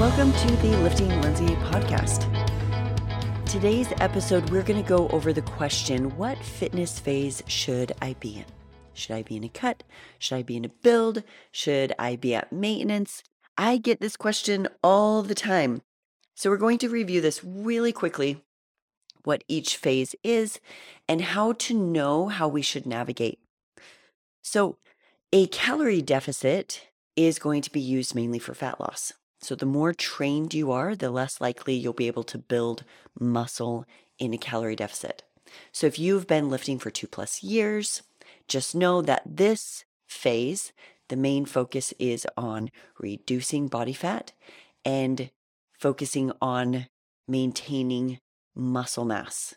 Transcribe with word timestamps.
Welcome 0.00 0.32
to 0.32 0.56
the 0.62 0.74
Lifting 0.78 1.20
Lindsay 1.20 1.54
podcast. 1.56 2.24
Today's 3.44 3.92
episode, 4.00 4.48
we're 4.48 4.62
going 4.62 4.82
to 4.82 4.88
go 4.88 5.08
over 5.08 5.30
the 5.30 5.42
question 5.42 6.16
What 6.16 6.42
fitness 6.42 6.98
phase 6.98 7.42
should 7.46 7.92
I 8.00 8.16
be 8.18 8.38
in? 8.38 8.46
Should 8.94 9.14
I 9.14 9.22
be 9.22 9.36
in 9.36 9.44
a 9.44 9.50
cut? 9.50 9.82
Should 10.18 10.36
I 10.36 10.42
be 10.42 10.56
in 10.56 10.64
a 10.64 10.70
build? 10.70 11.22
Should 11.52 11.92
I 11.98 12.16
be 12.16 12.34
at 12.34 12.50
maintenance? 12.50 13.22
I 13.58 13.76
get 13.76 14.00
this 14.00 14.16
question 14.16 14.68
all 14.82 15.22
the 15.22 15.34
time. 15.34 15.82
So, 16.34 16.48
we're 16.48 16.56
going 16.56 16.78
to 16.78 16.88
review 16.88 17.20
this 17.20 17.44
really 17.44 17.92
quickly 17.92 18.42
what 19.24 19.44
each 19.48 19.76
phase 19.76 20.14
is 20.24 20.60
and 21.08 21.20
how 21.20 21.52
to 21.52 21.74
know 21.74 22.28
how 22.28 22.48
we 22.48 22.62
should 22.62 22.86
navigate. 22.86 23.38
So, 24.40 24.78
a 25.30 25.46
calorie 25.48 26.00
deficit 26.00 26.88
is 27.16 27.38
going 27.38 27.60
to 27.60 27.70
be 27.70 27.82
used 27.82 28.14
mainly 28.14 28.38
for 28.38 28.54
fat 28.54 28.80
loss. 28.80 29.12
So, 29.42 29.54
the 29.54 29.66
more 29.66 29.94
trained 29.94 30.52
you 30.52 30.70
are, 30.70 30.94
the 30.94 31.10
less 31.10 31.40
likely 31.40 31.74
you'll 31.74 31.94
be 31.94 32.06
able 32.06 32.24
to 32.24 32.36
build 32.36 32.84
muscle 33.18 33.86
in 34.18 34.34
a 34.34 34.38
calorie 34.38 34.76
deficit. 34.76 35.22
So, 35.72 35.86
if 35.86 35.98
you've 35.98 36.26
been 36.26 36.50
lifting 36.50 36.78
for 36.78 36.90
two 36.90 37.06
plus 37.06 37.42
years, 37.42 38.02
just 38.48 38.74
know 38.74 39.00
that 39.00 39.22
this 39.24 39.84
phase, 40.06 40.72
the 41.08 41.16
main 41.16 41.46
focus 41.46 41.94
is 41.98 42.26
on 42.36 42.70
reducing 42.98 43.68
body 43.68 43.94
fat 43.94 44.32
and 44.84 45.30
focusing 45.72 46.32
on 46.42 46.86
maintaining 47.26 48.20
muscle 48.54 49.06
mass. 49.06 49.54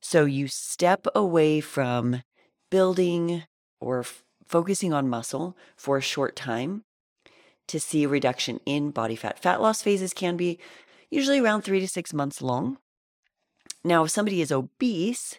So, 0.00 0.24
you 0.24 0.46
step 0.46 1.06
away 1.16 1.60
from 1.60 2.22
building 2.70 3.42
or 3.80 4.00
f- 4.00 4.22
focusing 4.46 4.92
on 4.92 5.08
muscle 5.08 5.56
for 5.76 5.96
a 5.96 6.02
short 6.02 6.36
time 6.36 6.84
to 7.70 7.80
see 7.80 8.04
a 8.04 8.08
reduction 8.08 8.60
in 8.66 8.90
body 8.90 9.16
fat. 9.16 9.40
Fat 9.40 9.62
loss 9.62 9.80
phases 9.80 10.12
can 10.12 10.36
be 10.36 10.58
usually 11.08 11.38
around 11.38 11.62
three 11.62 11.80
to 11.80 11.88
six 11.88 12.12
months 12.12 12.42
long. 12.42 12.78
Now, 13.84 14.04
if 14.04 14.10
somebody 14.10 14.40
is 14.40 14.52
obese, 14.52 15.38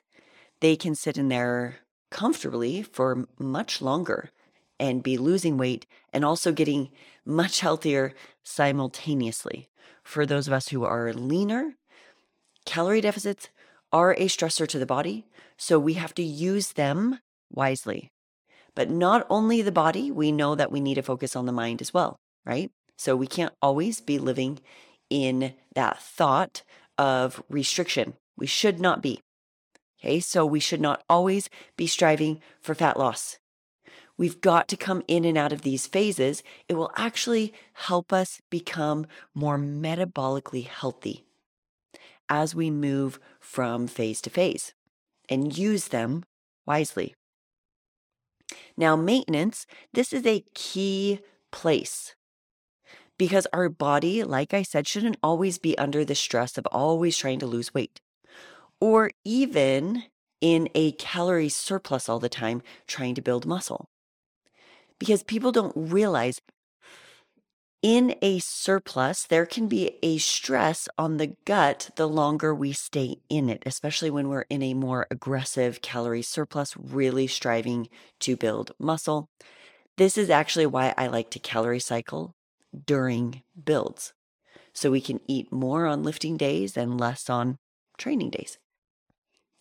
they 0.62 0.76
can 0.76 0.96
sit 0.96 1.18
in 1.18 1.28
there 1.28 1.80
comfortably 2.10 2.82
for 2.82 3.28
much 3.38 3.82
longer 3.82 4.32
and 4.80 5.04
be 5.04 5.18
losing 5.18 5.58
weight 5.58 5.86
and 6.12 6.26
also 6.26 6.52
getting 6.52 6.90
much 7.26 7.60
healthier 7.60 8.14
simultaneously. 8.44 9.70
For 10.04 10.26
those 10.26 10.48
of 10.48 10.54
us 10.54 10.70
who 10.70 10.84
are 10.84 11.14
leaner, 11.14 11.76
calorie 12.66 13.02
deficits 13.02 13.50
are 13.92 14.14
a 14.14 14.26
stressor 14.26 14.68
to 14.68 14.80
the 14.80 14.86
body, 14.86 15.28
so 15.58 15.78
we 15.78 15.94
have 15.94 16.16
to 16.16 16.24
use 16.24 16.74
them 16.74 17.20
wisely. 17.52 18.10
But 18.74 18.90
not 18.90 19.28
only 19.30 19.62
the 19.62 19.72
body, 19.72 20.10
we 20.12 20.32
know 20.32 20.56
that 20.56 20.72
we 20.72 20.80
need 20.80 20.96
to 20.96 21.04
focus 21.04 21.36
on 21.36 21.46
the 21.46 21.52
mind 21.52 21.82
as 21.82 21.94
well, 21.94 22.18
right? 22.46 22.72
So 22.98 23.16
we 23.16 23.28
can't 23.28 23.54
always 23.62 24.02
be 24.02 24.20
living 24.20 24.60
in 25.10 25.54
that 25.76 26.02
thought 26.02 26.64
of 26.98 27.44
restriction. 27.50 28.14
We 28.38 28.48
should 28.48 28.80
not 28.80 29.02
be. 29.02 29.22
Okay, 30.00 30.20
so 30.20 30.46
we 30.46 30.60
should 30.60 30.82
not 30.82 31.04
always 31.10 31.50
be 31.78 31.88
striving 31.88 32.42
for 32.60 32.74
fat 32.74 32.98
loss. 32.98 33.38
We've 34.18 34.42
got 34.42 34.68
to 34.68 34.78
come 34.78 35.04
in 35.08 35.26
and 35.26 35.38
out 35.38 35.52
of 35.52 35.62
these 35.62 35.88
phases. 35.88 36.44
It 36.68 36.76
will 36.76 36.92
actually 36.96 37.54
help 37.74 38.14
us 38.14 38.42
become 38.50 39.08
more 39.34 39.58
metabolically 39.58 40.68
healthy 40.68 41.26
as 42.30 42.56
we 42.56 42.72
move 42.72 43.20
from 43.40 43.88
phase 43.88 44.22
to 44.22 44.30
phase 44.30 44.74
and 45.28 45.58
use 45.58 45.90
them 45.90 46.24
wisely. 46.66 47.16
Now, 48.78 48.96
maintenance, 48.96 49.66
this 49.94 50.14
is 50.14 50.26
a 50.26 50.46
key 50.54 51.20
place 51.52 52.16
because 53.22 53.46
our 53.54 53.70
body, 53.70 54.24
like 54.24 54.52
I 54.52 54.64
said, 54.64 54.88
shouldn't 54.88 55.18
always 55.22 55.60
be 55.60 55.78
under 55.78 56.04
the 56.04 56.16
stress 56.16 56.58
of 56.58 56.66
always 56.72 57.16
trying 57.16 57.38
to 57.38 57.46
lose 57.46 57.72
weight 57.72 58.02
or 58.80 59.12
even 59.24 60.06
in 60.42 60.68
a 60.74 60.94
calorie 60.94 61.48
surplus 61.48 62.10
all 62.10 62.18
the 62.18 62.28
time 62.28 62.64
trying 62.88 63.14
to 63.14 63.22
build 63.22 63.46
muscle. 63.46 63.86
Because 64.98 65.22
people 65.22 65.52
don't 65.52 65.72
realize 65.76 66.42
in 67.84 68.16
a 68.24 68.40
surplus, 68.40 69.28
there 69.28 69.46
can 69.46 69.68
be 69.68 70.00
a 70.02 70.18
stress 70.18 70.90
on 70.98 71.18
the 71.18 71.36
gut 71.46 71.92
the 71.98 72.10
longer 72.10 72.56
we 72.56 72.74
stay 72.74 73.18
in 73.30 73.50
it, 73.50 73.62
especially 73.68 74.10
when 74.10 74.30
we're 74.30 74.48
in 74.50 74.64
a 74.64 74.74
more 74.74 75.06
aggressive 75.12 75.84
calorie 75.84 76.24
surplus, 76.24 76.76
really 76.76 77.28
striving 77.28 77.88
to 78.22 78.36
build 78.36 78.72
muscle. 78.80 79.30
This 79.98 80.18
is 80.18 80.32
actually 80.32 80.66
why 80.66 80.96
I 80.98 81.06
like 81.06 81.30
to 81.30 81.40
calorie 81.40 81.80
cycle 81.80 82.34
during 82.86 83.44
builds. 83.62 84.14
So 84.74 84.92
we 84.92 85.02
can 85.02 85.20
eat 85.28 85.52
more 85.52 85.86
on 85.86 86.04
lifting 86.04 86.38
days 86.38 86.78
and 86.78 87.00
less 87.00 87.30
on 87.30 87.58
training 87.98 88.30
days, 88.30 88.58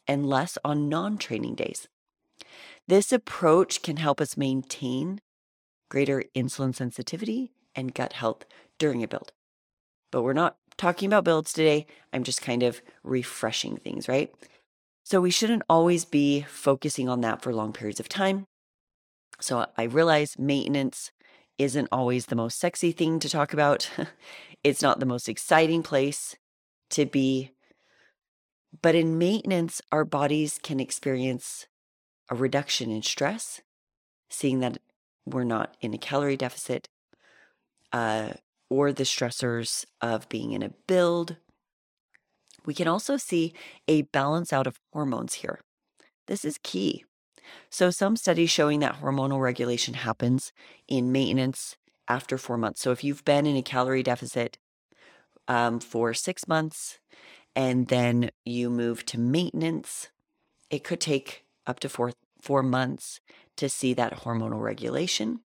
and 0.06 0.26
less 0.26 0.56
on 0.64 0.88
non 0.88 1.18
training 1.18 1.56
days. 1.56 1.88
This 2.86 3.12
approach 3.12 3.82
can 3.82 3.96
help 3.96 4.20
us 4.20 4.36
maintain 4.36 5.20
greater 5.88 6.24
insulin 6.34 6.74
sensitivity 6.74 7.52
and 7.74 7.94
gut 7.94 8.14
health 8.14 8.44
during 8.78 9.02
a 9.02 9.08
build. 9.08 9.32
But 10.10 10.22
we're 10.22 10.32
not 10.32 10.56
talking 10.76 11.06
about 11.06 11.24
builds 11.24 11.52
today. 11.52 11.86
I'm 12.12 12.24
just 12.24 12.42
kind 12.42 12.62
of 12.62 12.80
refreshing 13.02 13.76
things, 13.76 14.08
right? 14.08 14.32
So 15.04 15.20
we 15.20 15.30
shouldn't 15.30 15.62
always 15.68 16.04
be 16.04 16.42
focusing 16.42 17.08
on 17.08 17.20
that 17.22 17.42
for 17.42 17.52
long 17.52 17.72
periods 17.72 18.00
of 18.00 18.08
time. 18.08 18.46
So 19.40 19.66
I 19.76 19.84
realize 19.84 20.38
maintenance 20.38 21.10
isn't 21.60 21.88
always 21.92 22.26
the 22.26 22.34
most 22.34 22.58
sexy 22.58 22.90
thing 22.90 23.18
to 23.20 23.28
talk 23.28 23.52
about. 23.52 23.90
it's 24.64 24.80
not 24.80 24.98
the 24.98 25.06
most 25.06 25.28
exciting 25.28 25.82
place 25.82 26.34
to 26.88 27.04
be. 27.04 27.52
But 28.80 28.94
in 28.94 29.18
maintenance, 29.18 29.82
our 29.92 30.06
bodies 30.06 30.58
can 30.62 30.80
experience 30.80 31.66
a 32.30 32.34
reduction 32.34 32.90
in 32.90 33.02
stress, 33.02 33.60
seeing 34.30 34.60
that 34.60 34.78
we're 35.26 35.44
not 35.44 35.76
in 35.82 35.92
a 35.92 35.98
calorie 35.98 36.36
deficit 36.36 36.88
uh, 37.92 38.30
or 38.70 38.90
the 38.90 39.04
stressors 39.04 39.84
of 40.00 40.28
being 40.30 40.52
in 40.52 40.62
a 40.62 40.70
build. 40.86 41.36
We 42.64 42.72
can 42.72 42.88
also 42.88 43.18
see 43.18 43.52
a 43.86 44.02
balance 44.02 44.50
out 44.50 44.66
of 44.66 44.80
hormones 44.94 45.34
here. 45.34 45.60
This 46.26 46.44
is 46.44 46.58
key. 46.62 47.04
So, 47.70 47.90
some 47.90 48.16
studies 48.16 48.50
showing 48.50 48.80
that 48.80 49.00
hormonal 49.00 49.40
regulation 49.40 49.94
happens 49.94 50.52
in 50.88 51.12
maintenance 51.12 51.76
after 52.08 52.38
four 52.38 52.56
months. 52.58 52.80
So, 52.80 52.90
if 52.90 53.04
you've 53.04 53.24
been 53.24 53.46
in 53.46 53.56
a 53.56 53.62
calorie 53.62 54.02
deficit 54.02 54.58
um, 55.48 55.80
for 55.80 56.14
six 56.14 56.46
months 56.48 56.98
and 57.54 57.88
then 57.88 58.30
you 58.44 58.70
move 58.70 59.04
to 59.06 59.18
maintenance, 59.18 60.08
it 60.70 60.84
could 60.84 61.00
take 61.00 61.44
up 61.66 61.80
to 61.80 61.88
four 61.88 62.12
four 62.40 62.62
months 62.62 63.20
to 63.56 63.68
see 63.68 63.92
that 63.94 64.20
hormonal 64.20 64.62
regulation. 64.62 65.40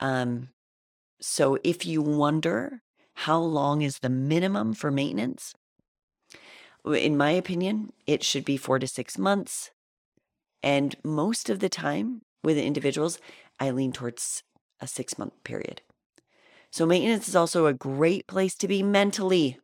Um, 0.00 0.48
so 1.20 1.58
if 1.62 1.86
you 1.86 2.02
wonder 2.02 2.82
how 3.14 3.38
long 3.38 3.82
is 3.82 4.00
the 4.00 4.08
minimum 4.08 4.74
for 4.74 4.90
maintenance, 4.90 5.54
in 6.84 7.16
my 7.16 7.30
opinion, 7.30 7.92
it 8.06 8.24
should 8.24 8.44
be 8.44 8.56
four 8.56 8.80
to 8.80 8.88
six 8.88 9.16
months. 9.16 9.70
And 10.62 10.96
most 11.02 11.50
of 11.50 11.60
the 11.60 11.68
time 11.68 12.22
with 12.44 12.56
individuals, 12.56 13.18
I 13.58 13.70
lean 13.70 13.92
towards 13.92 14.42
a 14.80 14.86
six 14.86 15.18
month 15.18 15.32
period. 15.44 15.82
So 16.70 16.86
maintenance 16.86 17.28
is 17.28 17.36
also 17.36 17.66
a 17.66 17.74
great 17.74 18.26
place 18.26 18.54
to 18.56 18.68
be 18.68 18.82
mentally. 18.82 19.58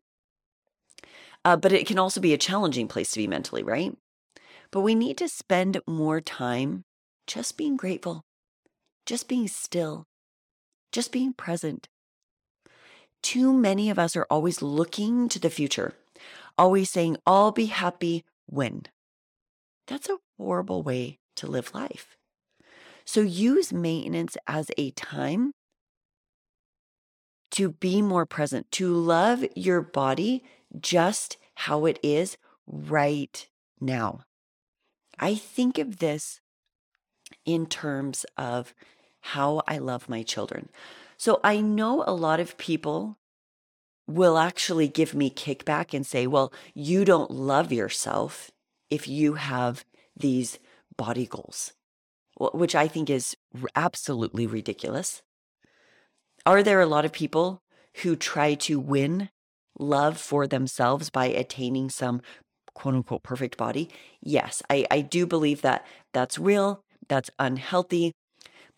Uh, 1.44 1.56
but 1.56 1.72
it 1.72 1.86
can 1.86 1.98
also 1.98 2.20
be 2.20 2.34
a 2.34 2.38
challenging 2.38 2.88
place 2.88 3.12
to 3.12 3.18
be 3.18 3.26
mentally, 3.26 3.62
right? 3.62 3.96
But 4.70 4.82
we 4.82 4.94
need 4.94 5.16
to 5.18 5.28
spend 5.28 5.80
more 5.86 6.20
time 6.20 6.84
just 7.26 7.56
being 7.56 7.76
grateful, 7.76 8.24
just 9.06 9.28
being 9.28 9.48
still, 9.48 10.04
just 10.92 11.12
being 11.12 11.32
present. 11.32 11.88
Too 13.22 13.52
many 13.52 13.88
of 13.90 13.98
us 13.98 14.14
are 14.16 14.26
always 14.30 14.62
looking 14.62 15.28
to 15.30 15.38
the 15.38 15.50
future, 15.50 15.94
always 16.56 16.90
saying, 16.90 17.16
I'll 17.26 17.52
be 17.52 17.66
happy 17.66 18.24
when. 18.46 18.82
That's 19.88 20.08
a 20.08 20.18
horrible 20.36 20.82
way 20.82 21.18
to 21.36 21.46
live 21.46 21.74
life. 21.74 22.16
So 23.04 23.20
use 23.20 23.72
maintenance 23.72 24.36
as 24.46 24.70
a 24.76 24.90
time 24.92 25.52
to 27.52 27.70
be 27.70 28.02
more 28.02 28.26
present, 28.26 28.70
to 28.72 28.92
love 28.94 29.44
your 29.56 29.80
body 29.80 30.44
just 30.78 31.38
how 31.54 31.86
it 31.86 31.98
is 32.02 32.36
right 32.66 33.48
now. 33.80 34.20
I 35.18 35.34
think 35.34 35.78
of 35.78 35.98
this 35.98 36.40
in 37.46 37.66
terms 37.66 38.26
of 38.36 38.74
how 39.20 39.62
I 39.66 39.78
love 39.78 40.08
my 40.08 40.22
children. 40.22 40.68
So 41.16 41.40
I 41.42 41.60
know 41.62 42.04
a 42.06 42.12
lot 42.12 42.40
of 42.40 42.58
people 42.58 43.16
will 44.06 44.38
actually 44.38 44.88
give 44.88 45.14
me 45.14 45.30
kickback 45.30 45.94
and 45.94 46.06
say, 46.06 46.26
well, 46.26 46.52
you 46.74 47.04
don't 47.04 47.30
love 47.30 47.72
yourself 47.72 48.50
if 48.90 49.08
you 49.08 49.34
have 49.34 49.84
these 50.16 50.58
body 50.96 51.26
goals, 51.26 51.72
which 52.38 52.74
I 52.74 52.88
think 52.88 53.10
is 53.10 53.36
absolutely 53.74 54.46
ridiculous. 54.46 55.22
Are 56.46 56.62
there 56.62 56.80
a 56.80 56.86
lot 56.86 57.04
of 57.04 57.12
people 57.12 57.62
who 58.02 58.16
try 58.16 58.54
to 58.54 58.78
win 58.78 59.28
love 59.78 60.18
for 60.18 60.46
themselves 60.46 61.10
by 61.10 61.26
attaining 61.26 61.90
some 61.90 62.20
quote 62.78 62.94
unquote 62.94 63.22
perfect 63.22 63.56
body. 63.56 63.90
Yes, 64.22 64.62
I, 64.70 64.86
I 64.90 65.00
do 65.00 65.26
believe 65.26 65.62
that 65.62 65.84
that's 66.14 66.38
real, 66.38 66.80
that's 67.08 67.30
unhealthy. 67.38 68.12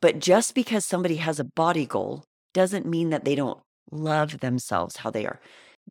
But 0.01 0.19
just 0.19 0.55
because 0.55 0.87
somebody 0.87 1.17
has 1.17 1.39
a 1.39 1.45
body 1.45 1.87
goal 1.87 2.25
doesn't 2.55 2.87
mean 2.87 3.11
that 3.11 3.25
they 3.25 3.35
don't 3.35 3.61
love 3.91 4.41
themselves 4.41 4.99
how 4.99 5.11
they 5.11 5.27
are. 5.27 5.39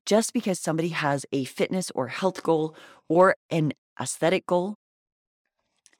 Just 0.05 0.33
because 0.33 0.59
somebody 0.59 0.89
has 0.89 1.25
a 1.31 1.43
fitness 1.45 1.91
or 1.93 2.07
health 2.07 2.41
goal 2.41 2.75
or 3.07 3.35
an 3.51 3.73
aesthetic 3.99 4.45
goal 4.45 4.75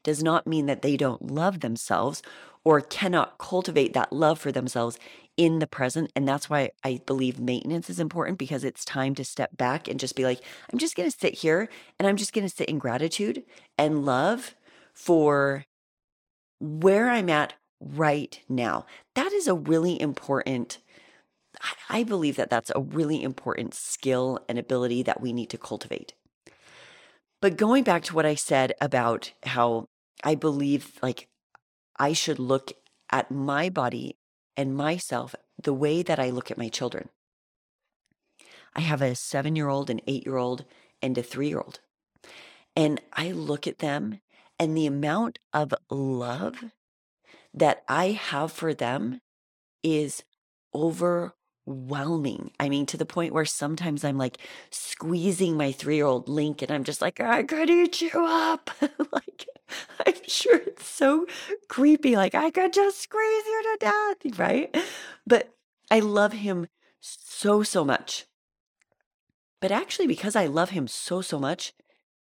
does 0.04 0.24
not 0.24 0.48
mean 0.48 0.66
that 0.66 0.82
they 0.82 0.96
don't 0.98 1.32
love 1.32 1.60
themselves 1.60 2.22
or 2.64 2.82
cannot 2.82 3.38
cultivate 3.38 3.94
that 3.94 4.14
love 4.14 4.40
for 4.40 4.52
themselves 4.52 4.98
in 5.38 5.60
the 5.60 5.68
present. 5.68 6.12
And 6.16 6.28
that's 6.28 6.50
why 6.50 6.72
I 6.84 7.00
believe 7.06 7.40
maintenance 7.40 7.90
is 7.90 8.00
important 8.00 8.38
because 8.38 8.64
it's 8.64 8.84
time 8.84 9.16
to 9.16 9.24
step 9.24 9.56
back 9.56 9.88
and 9.88 10.00
just 10.00 10.16
be 10.16 10.24
like, 10.26 10.42
I'm 10.72 10.80
just 10.80 10.96
going 10.96 11.10
to 11.10 11.18
sit 11.18 11.36
here 11.36 11.70
and 11.98 12.08
I'm 12.08 12.18
just 12.18 12.34
going 12.34 12.48
to 12.48 12.54
sit 12.54 12.70
in 12.70 12.78
gratitude 12.78 13.44
and 13.78 14.06
love 14.06 14.56
for 14.94 15.66
where 16.60 17.10
I'm 17.10 17.30
at 17.30 17.54
right 17.80 18.40
now. 18.50 18.86
That 19.16 19.32
is 19.32 19.48
a 19.48 19.56
really 19.56 20.00
important. 20.00 20.80
I 21.90 22.04
believe 22.04 22.36
that 22.36 22.50
that's 22.50 22.72
a 22.76 22.82
really 22.82 23.24
important 23.24 23.74
skill 23.74 24.40
and 24.50 24.60
ability 24.60 25.04
that 25.04 25.22
we 25.22 25.32
need 25.32 25.50
to 25.52 25.58
cultivate. 25.58 26.14
But 27.42 27.58
going 27.58 27.84
back 27.84 28.04
to 28.04 28.16
what 28.16 28.26
I 28.26 28.36
said 28.36 28.74
about 28.82 29.32
how 29.44 29.86
I 30.24 30.36
believe 30.36 31.00
like 31.02 31.30
I 31.98 32.14
should 32.14 32.40
look 32.40 32.74
at 33.12 33.32
my 33.32 33.70
body 33.70 34.18
and 34.58 34.76
myself 34.76 35.36
the 35.62 35.74
way 35.74 36.02
that 36.04 36.20
I 36.20 36.30
look 36.30 36.52
at 36.52 36.58
my 36.58 36.68
children. 36.68 37.10
I 38.76 38.82
have 38.82 39.02
a 39.02 39.16
seven 39.16 39.56
year 39.56 39.70
old, 39.70 39.90
an 39.90 40.02
eight 40.06 40.26
year 40.26 40.38
old, 40.38 40.66
and 41.02 41.18
a 41.18 41.24
three 41.24 41.48
year 41.48 41.60
old. 41.60 41.80
And 42.76 43.02
I 43.14 43.32
look 43.32 43.68
at 43.68 43.80
them 43.80 44.20
and 44.60 44.76
the 44.76 44.86
amount 44.86 45.40
of 45.54 45.74
love 45.90 46.66
that 47.54 47.84
I 47.88 48.12
have 48.12 48.52
for 48.52 48.74
them 48.74 49.22
is 49.82 50.24
over 50.74 51.34
overwhelming. 51.70 52.52
I 52.60 52.70
mean, 52.70 52.86
to 52.88 52.98
the 52.98 53.06
point 53.06 53.34
where 53.34 53.46
sometimes 53.46 54.04
I'm 54.04 54.18
like 54.18 54.38
squeezing 54.72 55.58
my 55.58 55.72
three 55.72 55.96
year 55.96 56.06
old 56.06 56.28
Link 56.28 56.62
and 56.62 56.72
I'm 56.72 56.84
just 56.84 57.02
like, 57.02 57.20
I 57.20 57.44
could 57.44 57.70
eat 57.70 58.02
you 58.02 58.12
up. 58.16 58.70
like, 59.12 59.48
I'm 60.06 60.14
sure 60.28 60.58
it's 60.58 60.88
so 60.88 61.26
creepy. 61.68 62.16
Like, 62.16 62.36
I 62.36 62.50
could 62.50 62.74
just 62.74 63.02
squeeze 63.02 63.46
you 63.46 63.64
to 63.64 63.78
death, 63.80 64.40
right? 64.40 64.76
But 65.26 65.54
I 65.92 66.00
love 66.00 66.34
him 66.34 66.68
so, 67.00 67.64
so 67.64 67.86
much. 67.86 68.26
But 69.62 69.72
actually, 69.72 70.08
because 70.08 70.36
I 70.36 70.48
love 70.48 70.70
him 70.70 70.88
so, 70.88 71.22
so 71.22 71.38
much, 71.38 71.74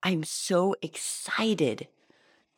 I'm 0.01 0.23
so 0.23 0.75
excited 0.81 1.87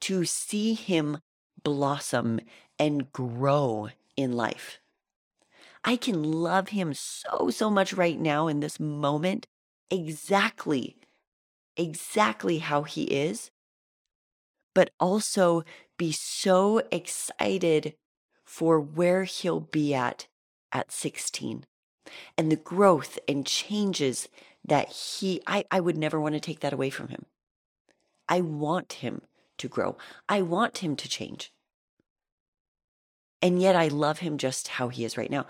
to 0.02 0.26
see 0.26 0.76
him 0.76 1.20
blossom 1.64 2.40
and 2.78 3.12
grow 3.12 3.90
in 4.16 4.34
life. 4.34 4.80
I 5.84 5.96
can 5.96 6.24
love 6.24 6.70
him 6.70 6.94
so, 6.94 7.50
so 7.50 7.70
much 7.70 7.94
right 7.94 8.20
now 8.20 8.48
in 8.48 8.60
this 8.60 8.80
moment, 8.80 9.48
exactly, 9.90 10.98
exactly 11.78 12.60
how 12.60 12.84
he 12.84 13.04
is, 13.04 13.52
but 14.76 14.92
also 15.00 15.64
be 15.98 16.12
so 16.12 16.82
excited 16.92 17.96
for 18.46 18.80
where 18.80 19.24
he'll 19.24 19.60
be 19.60 19.94
at 19.94 20.28
at 20.72 20.92
16 20.92 21.66
and 22.38 22.52
the 22.52 22.56
growth 22.56 23.20
and 23.28 23.46
changes 23.46 24.28
that 24.66 24.90
he, 24.90 25.42
I, 25.48 25.66
I 25.72 25.80
would 25.80 25.98
never 25.98 26.20
want 26.20 26.34
to 26.34 26.40
take 26.40 26.60
that 26.62 26.74
away 26.74 26.90
from 26.90 27.10
him. 27.10 27.26
I 28.28 28.42
want 28.42 28.94
him 28.94 29.22
to 29.58 29.68
grow. 29.68 29.98
I 30.28 30.42
want 30.42 30.80
him 30.80 30.96
to 30.96 31.10
change. 31.10 31.52
And 33.42 33.62
yet 33.62 33.76
I 33.76 33.88
love 33.88 34.20
him 34.20 34.38
just 34.38 34.68
how 34.68 34.90
he 34.90 35.06
is 35.06 35.18
right 35.18 35.32
now. 35.32 35.46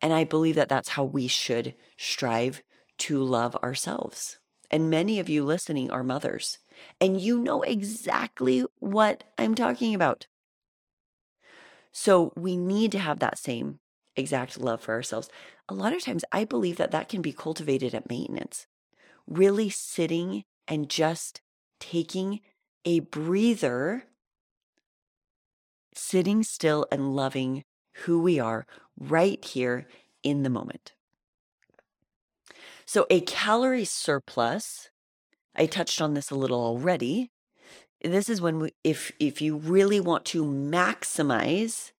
And 0.00 0.12
I 0.12 0.24
believe 0.24 0.54
that 0.56 0.68
that's 0.68 0.90
how 0.90 1.04
we 1.04 1.26
should 1.26 1.74
strive 1.96 2.62
to 2.98 3.22
love 3.22 3.56
ourselves. 3.56 4.38
And 4.70 4.90
many 4.90 5.18
of 5.18 5.28
you 5.28 5.44
listening 5.44 5.90
are 5.90 6.02
mothers, 6.02 6.58
and 7.00 7.20
you 7.20 7.38
know 7.38 7.62
exactly 7.62 8.64
what 8.78 9.24
I'm 9.38 9.54
talking 9.54 9.94
about. 9.94 10.26
So 11.92 12.32
we 12.36 12.56
need 12.56 12.92
to 12.92 12.98
have 12.98 13.20
that 13.20 13.38
same 13.38 13.78
exact 14.16 14.58
love 14.60 14.80
for 14.80 14.92
ourselves. 14.92 15.30
A 15.68 15.74
lot 15.74 15.92
of 15.92 16.02
times, 16.02 16.24
I 16.32 16.44
believe 16.44 16.76
that 16.76 16.90
that 16.90 17.08
can 17.08 17.22
be 17.22 17.32
cultivated 17.32 17.94
at 17.94 18.08
maintenance. 18.08 18.66
Really 19.26 19.70
sitting 19.70 20.44
and 20.68 20.90
just 20.90 21.40
taking 21.80 22.40
a 22.84 23.00
breather 23.00 24.04
sitting 25.94 26.42
still 26.42 26.86
and 26.92 27.16
loving 27.16 27.64
who 28.04 28.20
we 28.20 28.38
are 28.38 28.66
right 28.98 29.44
here 29.44 29.86
in 30.22 30.42
the 30.42 30.50
moment. 30.50 30.92
So, 32.84 33.06
a 33.10 33.20
calorie 33.20 33.84
surplus, 33.84 34.90
I 35.54 35.66
touched 35.66 36.00
on 36.00 36.14
this 36.14 36.30
a 36.30 36.36
little 36.36 36.60
already. 36.60 37.30
This 38.02 38.28
is 38.28 38.40
when 38.40 38.60
we, 38.60 38.74
if 38.84 39.10
if 39.18 39.40
you 39.40 39.56
really 39.56 40.00
want 40.00 40.24
to 40.26 40.44
maximize 40.44 41.92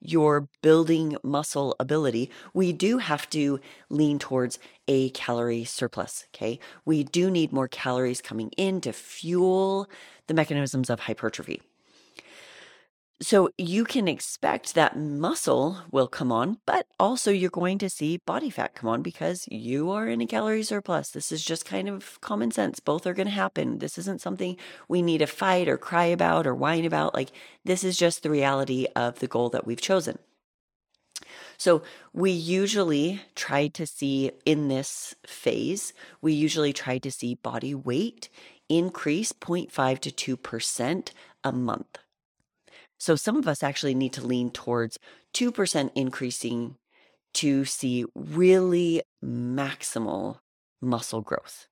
your 0.00 0.48
building 0.62 1.16
muscle 1.22 1.76
ability, 1.78 2.28
we 2.52 2.72
do 2.72 2.98
have 2.98 3.30
to 3.30 3.60
lean 3.88 4.18
towards 4.18 4.58
a 4.88 5.10
calorie 5.10 5.64
surplus. 5.64 6.24
Okay. 6.34 6.58
We 6.84 7.04
do 7.04 7.30
need 7.30 7.52
more 7.52 7.68
calories 7.68 8.20
coming 8.20 8.50
in 8.56 8.80
to 8.80 8.92
fuel 8.92 9.88
the 10.26 10.34
mechanisms 10.34 10.90
of 10.90 11.00
hypertrophy. 11.00 11.62
So 13.22 13.50
you 13.56 13.84
can 13.84 14.08
expect 14.08 14.74
that 14.74 14.98
muscle 14.98 15.78
will 15.92 16.08
come 16.08 16.32
on, 16.32 16.58
but 16.66 16.88
also 16.98 17.30
you're 17.30 17.50
going 17.50 17.78
to 17.78 17.88
see 17.88 18.16
body 18.16 18.50
fat 18.50 18.74
come 18.74 18.90
on 18.90 19.00
because 19.00 19.46
you 19.48 19.92
are 19.92 20.08
in 20.08 20.20
a 20.20 20.26
calorie 20.26 20.64
surplus. 20.64 21.10
This 21.10 21.30
is 21.30 21.44
just 21.44 21.64
kind 21.64 21.88
of 21.88 22.20
common 22.20 22.50
sense. 22.50 22.80
Both 22.80 23.06
are 23.06 23.14
going 23.14 23.28
to 23.28 23.32
happen. 23.32 23.78
This 23.78 23.96
isn't 23.96 24.20
something 24.20 24.56
we 24.88 25.02
need 25.02 25.18
to 25.18 25.28
fight 25.28 25.68
or 25.68 25.78
cry 25.78 26.06
about 26.06 26.48
or 26.48 26.54
whine 26.56 26.84
about. 26.84 27.14
Like, 27.14 27.30
this 27.64 27.84
is 27.84 27.96
just 27.96 28.24
the 28.24 28.30
reality 28.30 28.88
of 28.96 29.20
the 29.20 29.28
goal 29.28 29.50
that 29.50 29.68
we've 29.68 29.80
chosen. 29.80 30.18
So, 31.56 31.82
we 32.12 32.32
usually 32.32 33.20
try 33.36 33.68
to 33.68 33.86
see 33.86 34.32
in 34.44 34.66
this 34.66 35.14
phase, 35.24 35.92
we 36.20 36.32
usually 36.32 36.72
try 36.72 36.98
to 36.98 37.12
see 37.12 37.36
body 37.36 37.72
weight 37.72 38.28
increase 38.68 39.32
0.5 39.32 40.00
to 40.00 40.36
2% 40.36 41.10
a 41.44 41.52
month. 41.52 42.01
So 43.02 43.16
some 43.16 43.36
of 43.36 43.48
us 43.48 43.64
actually 43.64 43.96
need 43.96 44.12
to 44.12 44.24
lean 44.24 44.52
towards 44.52 44.96
2% 45.34 45.90
increasing 45.96 46.76
to 47.34 47.64
see 47.64 48.04
really 48.14 49.02
maximal 49.24 50.38
muscle 50.80 51.20
growth. 51.20 51.66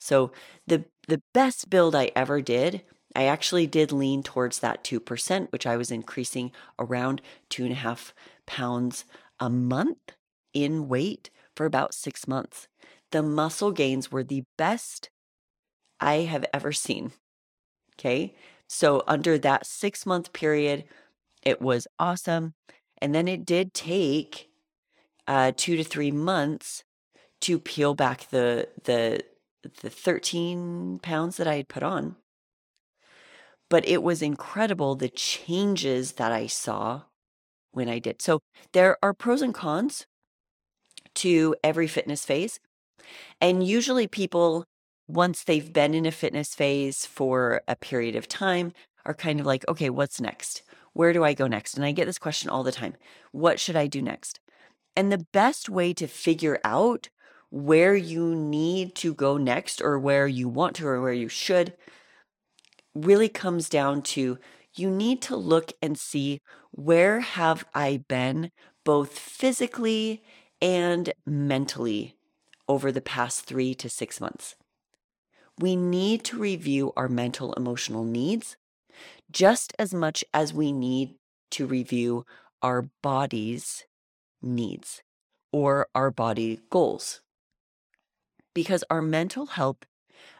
So 0.00 0.30
the 0.68 0.84
the 1.08 1.20
best 1.34 1.68
build 1.68 1.96
I 1.96 2.12
ever 2.14 2.40
did, 2.40 2.82
I 3.16 3.24
actually 3.24 3.66
did 3.66 3.90
lean 3.90 4.22
towards 4.22 4.60
that 4.60 4.84
2%, 4.84 5.50
which 5.50 5.66
I 5.66 5.76
was 5.76 5.90
increasing 5.90 6.52
around 6.78 7.22
two 7.50 7.64
and 7.64 7.72
a 7.72 7.82
half 7.88 8.14
pounds 8.46 9.04
a 9.40 9.50
month 9.50 10.12
in 10.54 10.86
weight 10.86 11.28
for 11.56 11.66
about 11.66 11.92
six 11.92 12.28
months. 12.28 12.68
The 13.10 13.24
muscle 13.24 13.72
gains 13.72 14.12
were 14.12 14.22
the 14.22 14.44
best 14.56 15.10
I 15.98 16.18
have 16.30 16.46
ever 16.54 16.70
seen. 16.70 17.14
Okay. 17.98 18.36
So, 18.74 19.02
under 19.06 19.36
that 19.36 19.66
six 19.66 20.06
month 20.06 20.32
period, 20.32 20.84
it 21.42 21.60
was 21.60 21.86
awesome. 21.98 22.54
And 23.02 23.14
then 23.14 23.28
it 23.28 23.44
did 23.44 23.74
take 23.74 24.48
uh, 25.26 25.52
two 25.54 25.76
to 25.76 25.84
three 25.84 26.10
months 26.10 26.82
to 27.42 27.58
peel 27.58 27.94
back 27.94 28.30
the 28.30 28.68
the 28.84 29.24
the 29.82 29.90
13 29.90 31.00
pounds 31.02 31.36
that 31.36 31.46
I 31.46 31.56
had 31.56 31.68
put 31.68 31.82
on. 31.82 32.16
But 33.68 33.86
it 33.86 34.02
was 34.02 34.22
incredible 34.22 34.94
the 34.94 35.10
changes 35.10 36.12
that 36.12 36.32
I 36.32 36.46
saw 36.46 37.02
when 37.72 37.90
I 37.90 37.98
did. 37.98 38.22
So 38.22 38.40
there 38.72 38.96
are 39.02 39.12
pros 39.12 39.42
and 39.42 39.52
cons 39.52 40.06
to 41.16 41.54
every 41.62 41.88
fitness 41.88 42.24
phase. 42.24 42.58
And 43.38 43.66
usually 43.66 44.06
people 44.06 44.64
once 45.06 45.44
they've 45.44 45.72
been 45.72 45.94
in 45.94 46.06
a 46.06 46.10
fitness 46.10 46.54
phase 46.54 47.04
for 47.06 47.62
a 47.68 47.76
period 47.76 48.16
of 48.16 48.28
time, 48.28 48.72
are 49.04 49.14
kind 49.14 49.40
of 49.40 49.46
like, 49.46 49.66
okay, 49.68 49.90
what's 49.90 50.20
next? 50.20 50.62
Where 50.92 51.12
do 51.12 51.24
I 51.24 51.34
go 51.34 51.46
next? 51.46 51.74
And 51.74 51.84
I 51.84 51.92
get 51.92 52.06
this 52.06 52.18
question 52.18 52.50
all 52.50 52.62
the 52.62 52.72
time 52.72 52.94
What 53.32 53.58
should 53.58 53.76
I 53.76 53.86
do 53.86 54.02
next? 54.02 54.40
And 54.94 55.10
the 55.10 55.26
best 55.32 55.68
way 55.68 55.92
to 55.94 56.06
figure 56.06 56.60
out 56.64 57.08
where 57.50 57.94
you 57.94 58.34
need 58.34 58.94
to 58.96 59.14
go 59.14 59.36
next, 59.36 59.82
or 59.82 59.98
where 59.98 60.26
you 60.26 60.48
want 60.48 60.76
to, 60.76 60.86
or 60.86 61.00
where 61.00 61.12
you 61.12 61.28
should, 61.28 61.74
really 62.94 63.28
comes 63.28 63.68
down 63.68 64.02
to 64.02 64.38
you 64.74 64.90
need 64.90 65.20
to 65.22 65.36
look 65.36 65.72
and 65.82 65.98
see 65.98 66.40
where 66.70 67.20
have 67.20 67.66
I 67.74 68.04
been 68.08 68.50
both 68.84 69.18
physically 69.18 70.22
and 70.62 71.12
mentally 71.26 72.16
over 72.68 72.90
the 72.90 73.02
past 73.02 73.44
three 73.44 73.74
to 73.74 73.88
six 73.90 74.20
months. 74.20 74.56
We 75.58 75.76
need 75.76 76.24
to 76.24 76.38
review 76.38 76.92
our 76.96 77.08
mental 77.08 77.52
emotional 77.54 78.04
needs 78.04 78.56
just 79.30 79.72
as 79.78 79.94
much 79.94 80.24
as 80.32 80.52
we 80.52 80.72
need 80.72 81.16
to 81.52 81.66
review 81.66 82.24
our 82.62 82.88
body's 83.02 83.84
needs 84.40 85.02
or 85.52 85.88
our 85.94 86.10
body 86.10 86.60
goals. 86.70 87.20
Because 88.54 88.84
our 88.90 89.02
mental 89.02 89.46
health 89.46 89.78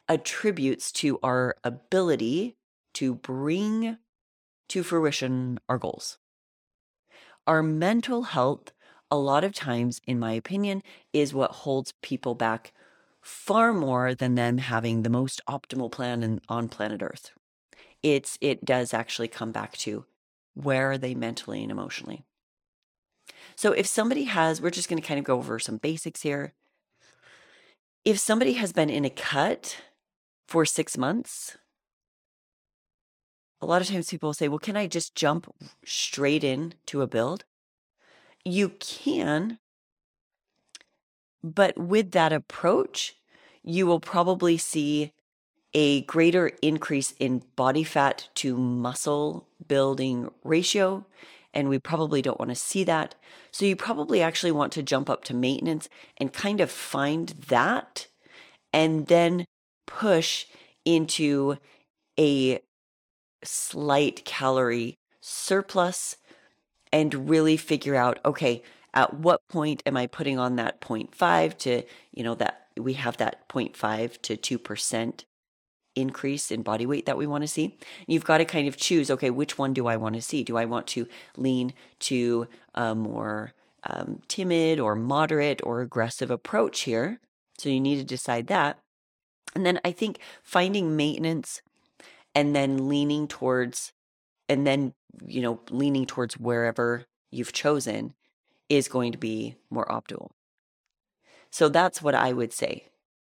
attributes 0.09 0.93
to 0.93 1.19
our 1.23 1.57
ability 1.65 2.57
to 2.95 3.15
bring 3.15 3.99
to 4.69 4.83
fruition 4.83 5.59
our 5.69 5.79
goals. 5.79 6.19
Our 7.47 7.63
mental 7.63 8.23
health, 8.23 8.73
a 9.11 9.17
lot 9.17 9.45
of 9.45 9.55
times, 9.55 10.01
in 10.07 10.19
my 10.19 10.33
opinion, 10.33 10.83
is 11.13 11.35
what 11.35 11.51
holds 11.51 11.93
people 12.03 12.35
back 12.35 12.73
far 13.23 13.73
more 13.73 14.15
than 14.15 14.35
them 14.35 14.59
having 14.59 15.03
the 15.03 15.11
most 15.11 15.41
optimal 15.49 15.91
plan 15.91 16.23
in, 16.23 16.41
on 16.49 16.69
planet 16.69 17.03
Earth. 17.03 17.31
It's 18.03 18.37
it 18.41 18.65
does 18.65 18.93
actually 18.93 19.29
come 19.29 19.53
back 19.53 19.77
to 19.79 20.05
where 20.55 20.91
are 20.91 20.99
they 20.99 21.15
mentally 21.15 21.63
and 21.63 21.71
emotionally. 21.71 22.25
So 23.55 23.73
if 23.73 23.87
somebody 23.87 24.25
has, 24.25 24.61
we're 24.61 24.71
just 24.71 24.89
going 24.89 25.01
to 25.01 25.07
kind 25.07 25.19
of 25.19 25.25
go 25.25 25.37
over 25.39 25.59
some 25.59 25.77
basics 25.77 26.23
here. 26.23 26.53
If 28.05 28.19
somebody 28.19 28.55
has 28.55 28.73
been 28.73 28.91
in 28.91 29.05
a 29.05 29.11
cut 29.11 29.79
for 30.49 30.67
six 30.67 30.99
months, 30.99 31.57
a 33.61 33.67
lot 33.67 33.81
of 33.81 33.89
times 33.89 34.11
people 34.11 34.29
will 34.29 34.35
say, 34.35 34.49
well, 34.49 34.59
can 34.59 34.77
I 34.77 34.89
just 34.89 35.15
jump 35.15 35.53
straight 35.85 36.43
in 36.43 36.75
to 36.87 37.03
a 37.03 37.07
build? 37.07 37.45
You 38.45 38.71
can, 38.71 39.59
but 41.43 41.77
with 41.79 42.13
that 42.13 42.33
approach, 42.33 43.17
you 43.63 43.87
will 43.87 44.01
probably 44.01 44.57
see 44.57 45.13
a 45.75 46.03
greater 46.03 46.49
increase 46.61 47.13
in 47.19 47.43
body 47.57 47.85
fat 47.85 48.29
to 48.35 48.57
muscle 48.57 49.49
building 49.67 50.31
ratio. 50.45 51.07
And 51.55 51.69
we 51.69 51.79
probably 51.79 52.23
don't 52.23 52.39
want 52.39 52.51
to 52.51 52.55
see 52.55 52.85
that. 52.85 53.15
So 53.51 53.67
you 53.67 53.77
probably 53.77 54.23
actually 54.23 54.53
want 54.53 54.73
to 54.73 54.83
jump 54.83 55.11
up 55.11 55.25
to 55.25 55.35
maintenance 55.35 55.89
and 56.17 56.33
kind 56.33 56.61
of 56.61 56.71
find 56.71 57.29
that 57.49 58.07
and 58.73 59.07
then 59.07 59.45
push 59.87 60.47
into 60.85 61.59
a 62.19 62.61
slight 63.45 64.25
calorie 64.25 64.97
surplus 65.21 66.17
and 66.93 67.29
really 67.29 67.57
figure 67.57 67.97
out 67.97 68.19
okay 68.25 68.63
at 68.95 69.15
what 69.15 69.47
point 69.49 69.83
am 69.87 69.97
i 69.97 70.07
putting 70.07 70.39
on 70.39 70.57
that 70.57 70.81
0.5 70.81 71.57
to 71.59 71.83
you 72.13 72.23
know 72.23 72.35
that 72.35 72.67
we 72.79 72.95
have 72.95 73.17
that 73.19 73.49
0.5 73.49 74.21
to 74.23 74.59
2% 74.59 75.25
increase 75.95 76.51
in 76.51 76.63
body 76.63 76.87
weight 76.87 77.07
that 77.07 77.19
we 77.19 77.27
want 77.27 77.43
to 77.43 77.49
see? 77.49 77.77
You've 78.07 78.25
got 78.25 78.39
to 78.39 78.45
kind 78.45 78.67
of 78.67 78.77
choose 78.77 79.11
okay 79.11 79.31
which 79.31 79.59
one 79.59 79.75
do 79.75 79.87
i 79.87 79.97
want 79.97 80.15
to 80.15 80.23
see? 80.23 80.43
Do 80.43 80.57
i 80.57 80.65
want 80.65 80.87
to 80.89 81.07
lean 81.37 81.75
to 82.01 82.49
a 82.75 82.95
more 82.95 83.53
um, 83.85 84.23
timid 84.29 84.79
or 84.79 84.95
moderate 84.95 85.61
or 85.65 85.81
aggressive 85.81 86.31
approach 86.31 86.83
here? 86.83 87.21
So 87.59 87.69
you 87.69 87.81
need 87.81 87.97
to 87.97 88.05
decide 88.05 88.47
that. 88.49 88.79
And 89.55 89.67
then 89.67 89.81
i 89.85 89.93
think 89.93 90.19
finding 90.43 90.97
maintenance 90.97 91.61
and 92.35 92.57
then 92.57 92.89
leaning 92.89 93.29
towards 93.29 93.93
and 94.49 94.67
then 94.67 94.95
you 95.27 95.43
know 95.43 95.61
leaning 95.71 96.07
towards 96.07 96.39
wherever 96.39 97.05
you've 97.31 97.53
chosen 97.53 98.15
is 98.69 98.89
going 98.89 99.13
to 99.13 99.19
be 99.19 99.57
more 99.71 99.87
optimal. 99.87 100.31
So 101.51 101.69
that's 101.69 102.03
what 102.03 102.15
i 102.15 102.33
would 102.33 102.53
say. 102.53 102.89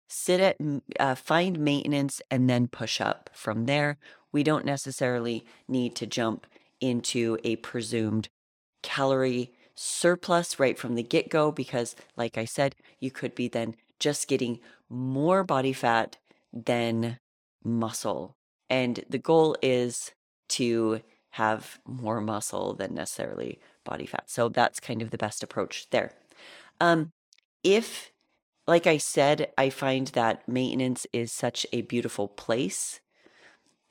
Sit 0.07 0.39
at 0.39 0.57
uh, 0.99 1.15
find 1.15 1.59
maintenance 1.59 2.21
and 2.29 2.49
then 2.49 2.67
push 2.67 2.99
up 3.01 3.29
from 3.33 3.65
there. 3.65 3.97
We 4.31 4.43
don't 4.43 4.65
necessarily 4.65 5.45
need 5.67 5.95
to 5.95 6.05
jump 6.05 6.45
into 6.79 7.37
a 7.43 7.55
presumed 7.57 8.29
calorie 8.83 9.51
surplus 9.75 10.59
right 10.59 10.77
from 10.77 10.95
the 10.95 11.03
get-go 11.03 11.51
because 11.51 11.95
like 12.17 12.37
i 12.37 12.45
said 12.45 12.75
you 12.99 13.09
could 13.09 13.33
be 13.33 13.47
then 13.47 13.75
just 13.99 14.27
getting 14.27 14.59
more 14.89 15.43
body 15.43 15.71
fat 15.71 16.17
than 16.51 17.17
muscle. 17.63 18.35
And 18.69 19.03
the 19.09 19.17
goal 19.17 19.55
is 19.61 20.11
to 20.49 21.01
have 21.31 21.79
more 21.85 22.19
muscle 22.19 22.73
than 22.73 22.93
necessarily 22.93 23.59
body 23.83 24.05
fat. 24.05 24.29
So 24.29 24.49
that's 24.49 24.79
kind 24.79 25.01
of 25.01 25.11
the 25.11 25.17
best 25.17 25.43
approach 25.43 25.87
there. 25.91 26.13
Um, 26.79 27.11
if, 27.63 28.11
like 28.67 28.87
I 28.87 28.97
said, 28.97 29.51
I 29.57 29.69
find 29.69 30.07
that 30.07 30.47
maintenance 30.47 31.05
is 31.13 31.31
such 31.31 31.65
a 31.71 31.81
beautiful 31.81 32.27
place. 32.27 32.99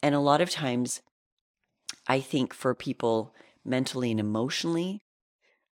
And 0.02 0.14
a 0.14 0.20
lot 0.20 0.40
of 0.40 0.50
times, 0.50 1.02
I 2.06 2.20
think 2.20 2.54
for 2.54 2.74
people 2.74 3.34
mentally 3.64 4.10
and 4.10 4.20
emotionally, 4.20 5.02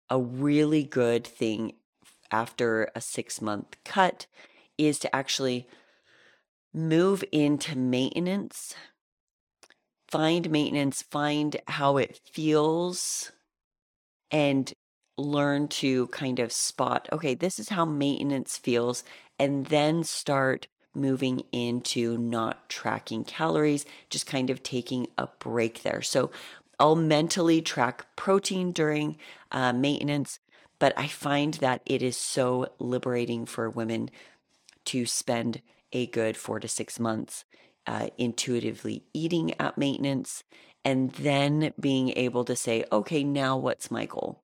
a 0.10 0.20
really 0.20 0.84
good 0.84 1.26
thing 1.26 1.74
after 2.32 2.90
a 2.96 3.02
six 3.02 3.42
month 3.42 3.76
cut 3.84 4.28
is 4.78 5.00
to 5.00 5.16
actually 5.16 5.68
move 6.74 7.24
into 7.32 7.78
maintenance 7.78 8.76
find 10.12 10.52
maintenance, 10.52 11.02
find 11.02 11.56
how 11.68 11.96
it 11.96 12.20
feels, 12.32 13.32
and 14.32 14.72
learn 15.18 15.68
to 15.68 16.08
kind 16.08 16.40
of 16.40 16.52
spot, 16.52 17.08
okay, 17.12 17.36
this 17.36 17.60
is 17.60 17.70
how 17.70 17.86
maintenance 17.86 18.58
feels, 18.58 19.04
and 19.38 19.68
then 19.68 20.04
start 20.04 20.68
moving 20.94 21.42
into 21.52 22.18
not 22.18 22.70
tracking 22.70 23.24
calories, 23.24 23.86
just 24.10 24.26
kind 24.26 24.50
of 24.50 24.64
taking 24.64 25.08
a 25.18 25.28
break 25.40 25.84
there. 25.84 26.02
So 26.02 26.32
I'll 26.80 26.96
mentally 26.96 27.62
track 27.62 28.08
protein 28.16 28.72
during 28.72 29.18
uh, 29.52 29.74
maintenance, 29.74 30.40
but 30.80 30.94
I 30.98 31.08
find 31.08 31.54
that 31.56 31.82
it 31.86 32.02
is 32.02 32.18
so 32.18 32.68
liberating 32.80 33.46
for 33.46 33.70
women 33.70 34.10
to 34.86 35.06
spend 35.06 35.62
a 35.94 36.08
good 36.08 36.36
four 36.36 36.60
to 36.60 36.68
six 36.68 37.00
months 37.00 37.46
uh, 37.86 38.08
intuitively 38.18 39.04
eating 39.14 39.54
at 39.60 39.78
maintenance, 39.78 40.44
and 40.84 41.12
then 41.14 41.74
being 41.80 42.10
able 42.10 42.44
to 42.46 42.56
say, 42.56 42.86
okay, 42.92 43.24
now 43.24 43.58
what's 43.58 43.92
my 43.92 44.06
goal? 44.06 44.42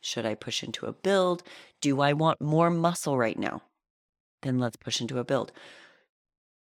Should 0.00 0.24
I 0.24 0.34
push 0.34 0.62
into 0.62 0.86
a 0.86 0.92
build? 0.92 1.42
Do 1.80 2.00
I 2.00 2.12
want 2.12 2.40
more 2.40 2.70
muscle 2.70 3.18
right 3.18 3.38
now? 3.38 3.62
Then 4.42 4.58
let's 4.58 4.76
push 4.76 5.00
into 5.00 5.18
a 5.18 5.24
build. 5.24 5.52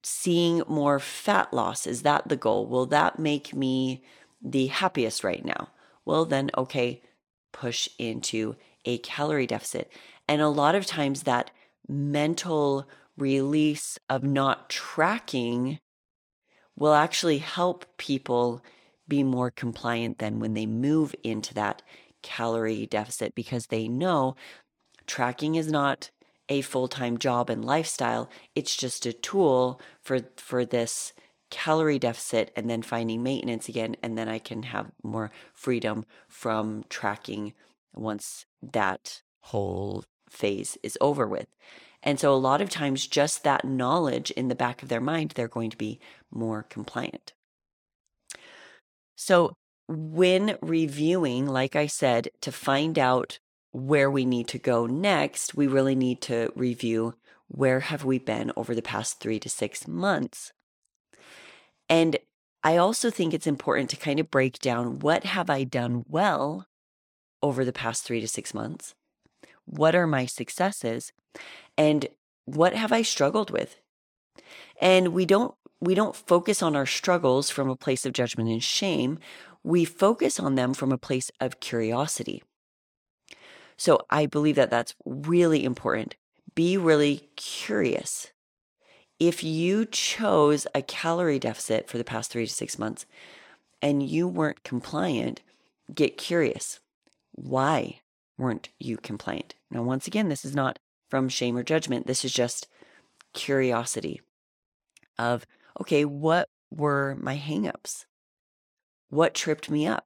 Seeing 0.03 0.61
more 0.67 0.99
fat 0.99 1.53
loss, 1.53 1.87
is 1.87 2.03
that 2.03 2.29
the 2.29 2.37
goal? 2.37 2.67
Will 2.67 2.85
that 2.87 3.19
make 3.19 3.53
me 3.53 4.03
the 4.41 4.67
happiest 4.67 5.23
right 5.23 5.43
now? 5.43 5.69
Well, 6.05 6.25
then, 6.25 6.51
okay, 6.55 7.01
push 7.51 7.89
into 7.97 8.55
a 8.85 8.99
calorie 8.99 9.47
deficit. 9.47 9.91
And 10.27 10.41
a 10.41 10.47
lot 10.47 10.75
of 10.75 10.85
times 10.85 11.23
that 11.23 11.51
mental 11.87 12.87
release 13.17 13.97
of 14.09 14.23
not 14.23 14.69
tracking 14.69 15.79
will 16.77 16.93
actually 16.93 17.39
help 17.39 17.85
people 17.97 18.61
be 19.07 19.23
more 19.23 19.51
compliant 19.51 20.19
than 20.19 20.39
when 20.39 20.53
they 20.53 20.65
move 20.65 21.15
into 21.23 21.53
that 21.53 21.81
calorie 22.21 22.85
deficit 22.85 23.35
because 23.35 23.67
they 23.67 23.87
know 23.87 24.35
tracking 25.05 25.55
is 25.55 25.71
not 25.71 26.09
a 26.49 26.61
full-time 26.61 27.17
job 27.17 27.49
and 27.49 27.65
lifestyle 27.65 28.29
it's 28.55 28.75
just 28.75 29.05
a 29.05 29.13
tool 29.13 29.79
for 30.01 30.19
for 30.37 30.65
this 30.65 31.13
calorie 31.51 31.99
deficit 31.99 32.51
and 32.55 32.69
then 32.69 32.81
finding 32.81 33.21
maintenance 33.21 33.69
again 33.69 33.95
and 34.01 34.17
then 34.17 34.27
I 34.27 34.39
can 34.39 34.63
have 34.63 34.91
more 35.03 35.31
freedom 35.53 36.05
from 36.27 36.83
tracking 36.89 37.53
once 37.93 38.45
that 38.61 39.21
whole 39.41 40.03
phase 40.29 40.77
is 40.83 40.97
over 40.99 41.27
with. 41.27 41.47
And 42.03 42.19
so, 42.19 42.33
a 42.33 42.35
lot 42.35 42.61
of 42.61 42.69
times, 42.69 43.07
just 43.07 43.43
that 43.43 43.65
knowledge 43.65 44.29
in 44.31 44.47
the 44.47 44.55
back 44.55 44.83
of 44.83 44.89
their 44.89 45.01
mind, 45.01 45.31
they're 45.31 45.47
going 45.47 45.71
to 45.71 45.77
be 45.77 45.99
more 46.29 46.63
compliant. 46.63 47.33
So, 49.15 49.53
when 49.87 50.57
reviewing, 50.61 51.47
like 51.47 51.75
I 51.75 51.87
said, 51.87 52.29
to 52.41 52.51
find 52.51 52.97
out 52.97 53.39
where 53.71 54.09
we 54.09 54.25
need 54.25 54.47
to 54.49 54.57
go 54.57 54.85
next, 54.85 55.53
we 55.53 55.67
really 55.67 55.95
need 55.95 56.21
to 56.21 56.51
review 56.55 57.13
where 57.47 57.81
have 57.81 58.03
we 58.03 58.17
been 58.17 58.51
over 58.55 58.73
the 58.73 58.81
past 58.81 59.19
three 59.19 59.39
to 59.39 59.49
six 59.49 59.87
months. 59.87 60.51
And 61.87 62.17
I 62.63 62.77
also 62.77 63.11
think 63.11 63.33
it's 63.33 63.45
important 63.45 63.91
to 63.91 63.95
kind 63.95 64.19
of 64.19 64.31
break 64.31 64.57
down 64.57 64.99
what 64.99 65.23
have 65.23 65.51
I 65.51 65.65
done 65.65 66.03
well 66.07 66.65
over 67.43 67.63
the 67.63 67.73
past 67.73 68.03
three 68.03 68.21
to 68.21 68.27
six 68.27 68.55
months? 68.55 68.95
What 69.65 69.93
are 69.93 70.07
my 70.07 70.25
successes? 70.25 71.11
and 71.77 72.07
what 72.45 72.73
have 72.73 72.91
I 72.91 73.01
struggled 73.01 73.51
with? 73.51 73.77
And 74.79 75.09
we 75.09 75.25
don't 75.25 75.55
we 75.79 75.95
don't 75.95 76.15
focus 76.15 76.63
on 76.63 76.75
our 76.75 76.85
struggles 76.85 77.49
from 77.49 77.69
a 77.69 77.75
place 77.75 78.05
of 78.05 78.13
judgment 78.13 78.49
and 78.49 78.63
shame. 78.63 79.19
We 79.63 79.85
focus 79.85 80.39
on 80.39 80.55
them 80.55 80.73
from 80.73 80.91
a 80.91 80.97
place 80.97 81.31
of 81.39 81.59
curiosity. 81.59 82.43
So 83.77 83.99
I 84.09 84.25
believe 84.25 84.55
that 84.55 84.69
that's 84.69 84.95
really 85.05 85.65
important. 85.65 86.15
Be 86.53 86.77
really 86.77 87.29
curious. 87.35 88.31
If 89.19 89.43
you 89.43 89.85
chose 89.85 90.67
a 90.73 90.81
calorie 90.81 91.39
deficit 91.39 91.89
for 91.89 91.97
the 91.97 92.03
past 92.03 92.31
three 92.31 92.45
to 92.45 92.53
six 92.53 92.79
months 92.79 93.05
and 93.81 94.03
you 94.03 94.27
weren't 94.27 94.63
compliant, 94.63 95.41
get 95.93 96.17
curious. 96.17 96.79
Why 97.31 98.01
weren't 98.37 98.69
you 98.79 98.97
compliant? 98.97 99.55
Now, 99.69 99.83
once 99.83 100.07
again, 100.07 100.29
this 100.29 100.45
is 100.45 100.55
not 100.55 100.79
from 101.09 101.29
shame 101.29 101.57
or 101.57 101.63
judgment. 101.63 102.07
This 102.07 102.25
is 102.25 102.33
just 102.33 102.67
curiosity 103.33 104.21
of, 105.17 105.45
okay, 105.79 106.05
what 106.05 106.49
were 106.71 107.15
my 107.19 107.37
hangups? 107.37 108.05
What 109.09 109.33
tripped 109.33 109.69
me 109.69 109.87
up? 109.87 110.05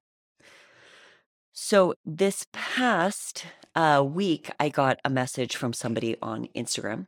So, 1.51 1.93
this 2.05 2.45
past 2.53 3.45
uh, 3.75 4.03
week, 4.07 4.49
I 4.59 4.69
got 4.69 4.99
a 5.03 5.09
message 5.09 5.55
from 5.55 5.73
somebody 5.73 6.15
on 6.21 6.47
Instagram, 6.55 7.07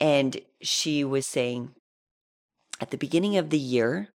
and 0.00 0.40
she 0.60 1.04
was 1.04 1.26
saying 1.26 1.70
at 2.80 2.90
the 2.90 2.96
beginning 2.96 3.36
of 3.36 3.50
the 3.50 3.58
year, 3.58 4.08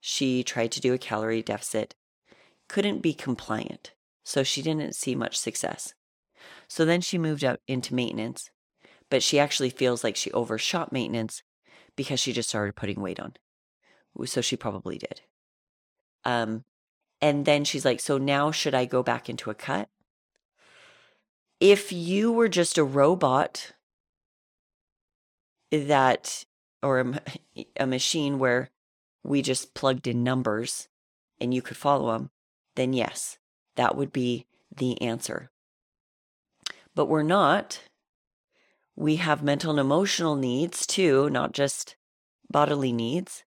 she 0.00 0.44
tried 0.44 0.70
to 0.72 0.80
do 0.80 0.94
a 0.94 0.98
calorie 0.98 1.42
deficit, 1.42 1.96
couldn't 2.68 3.02
be 3.02 3.12
compliant. 3.12 3.92
So, 4.24 4.42
she 4.44 4.62
didn't 4.62 4.94
see 4.94 5.14
much 5.14 5.36
success. 5.36 5.94
So, 6.68 6.84
then 6.84 7.00
she 7.00 7.18
moved 7.18 7.42
out 7.42 7.60
into 7.66 7.94
maintenance, 7.94 8.50
but 9.10 9.22
she 9.22 9.40
actually 9.40 9.70
feels 9.70 10.04
like 10.04 10.14
she 10.14 10.30
overshot 10.30 10.92
maintenance 10.92 11.42
because 11.96 12.20
she 12.20 12.32
just 12.32 12.48
started 12.48 12.76
putting 12.76 13.00
weight 13.00 13.20
on. 13.20 13.34
So, 14.24 14.40
she 14.40 14.56
probably 14.56 14.98
did. 14.98 15.22
Um, 16.24 16.64
and 17.20 17.44
then 17.44 17.64
she's 17.64 17.84
like, 17.84 18.00
So 18.00 18.18
now 18.18 18.50
should 18.50 18.74
I 18.74 18.84
go 18.84 19.02
back 19.02 19.28
into 19.28 19.50
a 19.50 19.54
cut? 19.54 19.88
If 21.60 21.92
you 21.92 22.32
were 22.32 22.48
just 22.48 22.78
a 22.78 22.84
robot 22.84 23.72
that, 25.70 26.44
or 26.82 27.00
a, 27.00 27.20
a 27.80 27.86
machine 27.86 28.38
where 28.38 28.70
we 29.22 29.42
just 29.42 29.74
plugged 29.74 30.06
in 30.06 30.22
numbers 30.22 30.88
and 31.40 31.52
you 31.52 31.62
could 31.62 31.76
follow 31.76 32.12
them, 32.12 32.30
then 32.76 32.92
yes, 32.92 33.38
that 33.76 33.96
would 33.96 34.12
be 34.12 34.46
the 34.74 35.00
answer. 35.00 35.50
But 36.94 37.06
we're 37.06 37.22
not. 37.22 37.80
We 38.96 39.16
have 39.16 39.42
mental 39.42 39.70
and 39.70 39.78
emotional 39.78 40.36
needs 40.36 40.86
too, 40.86 41.28
not 41.28 41.52
just 41.52 41.96
bodily 42.50 42.92
needs. 42.92 43.44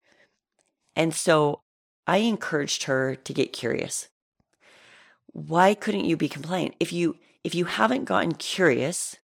And 0.95 1.13
so 1.13 1.61
I 2.07 2.17
encouraged 2.17 2.83
her 2.83 3.15
to 3.15 3.33
get 3.33 3.53
curious. 3.53 4.09
Why 5.27 5.75
couldn't 5.75 6.05
you 6.05 6.17
be 6.17 6.29
compliant? 6.29 6.75
If 6.79 6.91
you 6.91 7.17
if 7.43 7.53
you 7.53 7.65
haven't 7.65 8.05
gotten 8.05 8.33
curious 8.33 9.17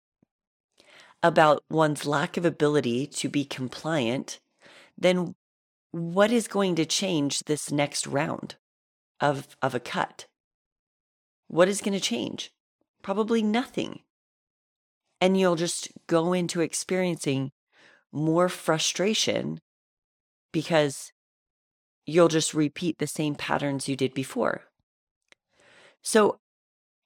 about 1.23 1.63
one's 1.69 2.05
lack 2.05 2.35
of 2.35 2.45
ability 2.45 3.07
to 3.07 3.29
be 3.29 3.45
compliant, 3.45 4.39
then 4.97 5.35
what 5.91 6.31
is 6.31 6.47
going 6.47 6.75
to 6.75 6.85
change 6.85 7.39
this 7.41 7.71
next 7.71 8.05
round 8.07 8.55
of 9.21 9.55
of 9.61 9.73
a 9.73 9.79
cut? 9.79 10.25
What 11.47 11.69
is 11.69 11.81
going 11.81 11.93
to 11.93 11.99
change? 11.99 12.51
Probably 13.01 13.41
nothing. 13.41 14.01
And 15.21 15.37
you'll 15.37 15.55
just 15.55 15.89
go 16.07 16.33
into 16.33 16.61
experiencing 16.61 17.51
more 18.11 18.49
frustration 18.49 19.59
because 20.51 21.11
you'll 22.05 22.27
just 22.27 22.53
repeat 22.53 22.97
the 22.97 23.07
same 23.07 23.35
patterns 23.35 23.87
you 23.87 23.95
did 23.95 24.13
before. 24.13 24.63
So 26.01 26.39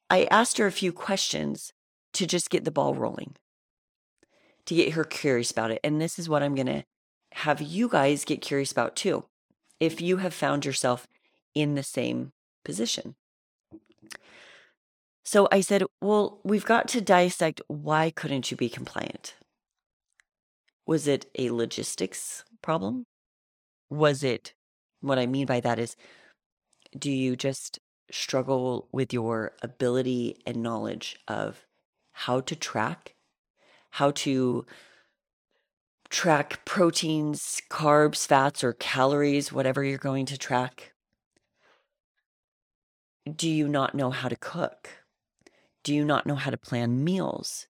I 0.09 0.27
asked 0.29 0.57
her 0.59 0.67
a 0.67 0.71
few 0.71 0.93
questions 0.93 1.73
to 2.13 2.27
just 2.27 2.49
get 2.49 2.63
the 2.63 2.71
ball 2.71 2.93
rolling, 2.93 3.35
to 4.65 4.75
get 4.75 4.93
her 4.93 5.03
curious 5.03 5.51
about 5.51 5.71
it. 5.71 5.79
And 5.83 5.99
this 5.99 6.19
is 6.19 6.29
what 6.29 6.43
I'm 6.43 6.55
going 6.55 6.67
to 6.67 6.83
have 7.33 7.61
you 7.61 7.89
guys 7.89 8.25
get 8.25 8.41
curious 8.41 8.71
about 8.71 8.95
too, 8.95 9.25
if 9.79 9.99
you 9.99 10.17
have 10.17 10.33
found 10.33 10.65
yourself 10.65 11.07
in 11.55 11.75
the 11.75 11.83
same 11.83 12.31
position. 12.63 13.15
So 15.23 15.47
I 15.51 15.61
said, 15.61 15.83
Well, 16.01 16.39
we've 16.43 16.65
got 16.65 16.87
to 16.89 17.01
dissect 17.01 17.61
why 17.67 18.11
couldn't 18.11 18.51
you 18.51 18.57
be 18.57 18.69
compliant? 18.69 19.35
Was 20.85 21.07
it 21.07 21.25
a 21.37 21.49
logistics 21.51 22.43
problem? 22.61 23.05
Was 23.89 24.23
it 24.23 24.53
what 24.99 25.19
I 25.19 25.25
mean 25.25 25.45
by 25.45 25.59
that 25.61 25.79
is, 25.79 25.95
do 26.97 27.11
you 27.11 27.35
just 27.35 27.79
struggle 28.11 28.87
with 28.91 29.13
your 29.13 29.53
ability 29.61 30.41
and 30.45 30.61
knowledge 30.61 31.19
of 31.27 31.65
how 32.11 32.41
to 32.41 32.55
track, 32.55 33.15
how 33.91 34.11
to 34.11 34.65
track 36.09 36.63
proteins, 36.65 37.61
carbs, 37.69 38.27
fats, 38.27 38.63
or 38.63 38.73
calories, 38.73 39.51
whatever 39.51 39.83
you're 39.83 39.97
going 39.97 40.25
to 40.27 40.37
track? 40.37 40.93
Do 43.35 43.49
you 43.49 43.67
not 43.67 43.95
know 43.95 44.11
how 44.11 44.27
to 44.27 44.35
cook? 44.35 45.02
Do 45.83 45.93
you 45.93 46.05
not 46.05 46.25
know 46.25 46.35
how 46.35 46.49
to 46.49 46.57
plan 46.57 47.03
meals? 47.03 47.67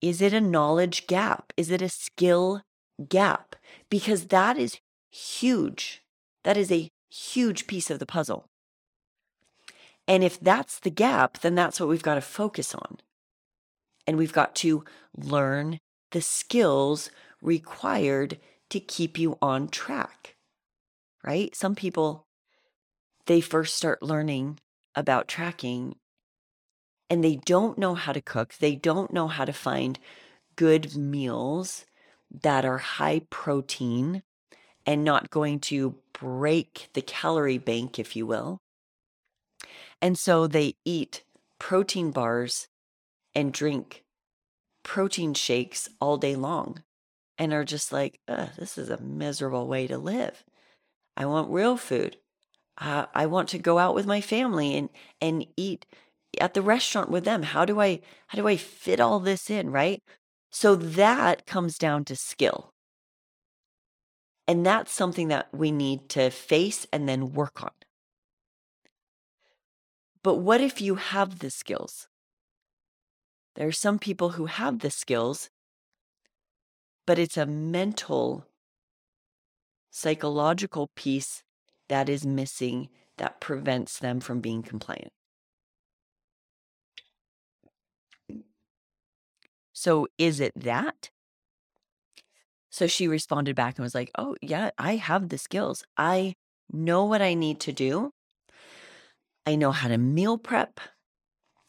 Is 0.00 0.20
it 0.20 0.32
a 0.32 0.40
knowledge 0.40 1.06
gap? 1.06 1.52
Is 1.56 1.70
it 1.70 1.82
a 1.82 1.88
skill 1.88 2.62
gap? 3.08 3.56
Because 3.90 4.26
that 4.28 4.58
is 4.58 4.78
huge. 5.10 6.02
That 6.44 6.56
is 6.56 6.72
a 6.72 6.88
huge 7.10 7.66
piece 7.66 7.90
of 7.90 7.98
the 7.98 8.06
puzzle. 8.06 8.48
And 10.08 10.24
if 10.24 10.40
that's 10.40 10.80
the 10.80 10.90
gap, 10.90 11.40
then 11.40 11.54
that's 11.54 11.78
what 11.78 11.88
we've 11.88 12.02
got 12.02 12.16
to 12.16 12.20
focus 12.20 12.74
on. 12.74 12.98
And 14.06 14.16
we've 14.16 14.32
got 14.32 14.54
to 14.56 14.84
learn 15.16 15.78
the 16.10 16.20
skills 16.20 17.10
required 17.40 18.38
to 18.70 18.80
keep 18.80 19.18
you 19.18 19.38
on 19.40 19.68
track, 19.68 20.36
right? 21.24 21.54
Some 21.54 21.74
people, 21.74 22.26
they 23.26 23.40
first 23.40 23.76
start 23.76 24.02
learning 24.02 24.58
about 24.94 25.28
tracking 25.28 25.96
and 27.12 27.22
they 27.22 27.36
don't 27.36 27.76
know 27.76 27.94
how 27.94 28.10
to 28.10 28.22
cook. 28.22 28.54
They 28.54 28.74
don't 28.74 29.12
know 29.12 29.28
how 29.28 29.44
to 29.44 29.52
find 29.52 29.98
good 30.56 30.96
meals 30.96 31.84
that 32.30 32.64
are 32.64 32.78
high 32.78 33.20
protein 33.28 34.22
and 34.86 35.04
not 35.04 35.28
going 35.28 35.60
to 35.60 35.96
break 36.18 36.88
the 36.94 37.02
calorie 37.02 37.58
bank, 37.58 37.98
if 37.98 38.16
you 38.16 38.24
will. 38.26 38.62
And 40.00 40.18
so 40.18 40.46
they 40.46 40.76
eat 40.86 41.22
protein 41.58 42.12
bars 42.12 42.68
and 43.34 43.52
drink 43.52 44.04
protein 44.82 45.34
shakes 45.34 45.90
all 46.00 46.16
day 46.16 46.34
long 46.34 46.82
and 47.36 47.52
are 47.52 47.62
just 47.62 47.92
like, 47.92 48.20
this 48.26 48.78
is 48.78 48.88
a 48.88 49.02
miserable 49.02 49.68
way 49.68 49.86
to 49.86 49.98
live. 49.98 50.44
I 51.14 51.26
want 51.26 51.50
real 51.50 51.76
food. 51.76 52.16
Uh, 52.78 53.04
I 53.14 53.26
want 53.26 53.50
to 53.50 53.58
go 53.58 53.78
out 53.78 53.94
with 53.94 54.06
my 54.06 54.22
family 54.22 54.74
and, 54.78 54.88
and 55.20 55.44
eat 55.58 55.84
at 56.40 56.54
the 56.54 56.62
restaurant 56.62 57.10
with 57.10 57.24
them. 57.24 57.42
How 57.42 57.64
do 57.64 57.80
I 57.80 58.00
how 58.28 58.36
do 58.36 58.48
I 58.48 58.56
fit 58.56 59.00
all 59.00 59.20
this 59.20 59.50
in, 59.50 59.70
right? 59.70 60.02
So 60.50 60.74
that 60.74 61.46
comes 61.46 61.78
down 61.78 62.04
to 62.06 62.16
skill. 62.16 62.72
And 64.46 64.66
that's 64.66 64.92
something 64.92 65.28
that 65.28 65.48
we 65.52 65.70
need 65.70 66.08
to 66.10 66.30
face 66.30 66.86
and 66.92 67.08
then 67.08 67.32
work 67.32 67.62
on. 67.62 67.70
But 70.22 70.36
what 70.36 70.60
if 70.60 70.80
you 70.80 70.96
have 70.96 71.38
the 71.38 71.50
skills? 71.50 72.08
There 73.54 73.66
are 73.66 73.72
some 73.72 73.98
people 73.98 74.30
who 74.30 74.46
have 74.46 74.80
the 74.80 74.90
skills, 74.90 75.50
but 77.06 77.18
it's 77.18 77.36
a 77.36 77.46
mental, 77.46 78.46
psychological 79.90 80.90
piece 80.96 81.42
that 81.88 82.08
is 82.08 82.24
missing 82.24 82.88
that 83.18 83.40
prevents 83.40 83.98
them 83.98 84.20
from 84.20 84.40
being 84.40 84.62
compliant. 84.62 85.12
So, 89.82 90.06
is 90.16 90.38
it 90.38 90.52
that? 90.54 91.10
So 92.70 92.86
she 92.86 93.08
responded 93.08 93.56
back 93.56 93.76
and 93.76 93.82
was 93.82 93.96
like, 93.96 94.12
Oh, 94.16 94.36
yeah, 94.40 94.70
I 94.78 94.94
have 94.94 95.28
the 95.28 95.38
skills. 95.38 95.82
I 95.96 96.36
know 96.72 97.04
what 97.04 97.20
I 97.20 97.34
need 97.34 97.58
to 97.62 97.72
do. 97.72 98.12
I 99.44 99.56
know 99.56 99.72
how 99.72 99.88
to 99.88 99.98
meal 99.98 100.38
prep. 100.38 100.78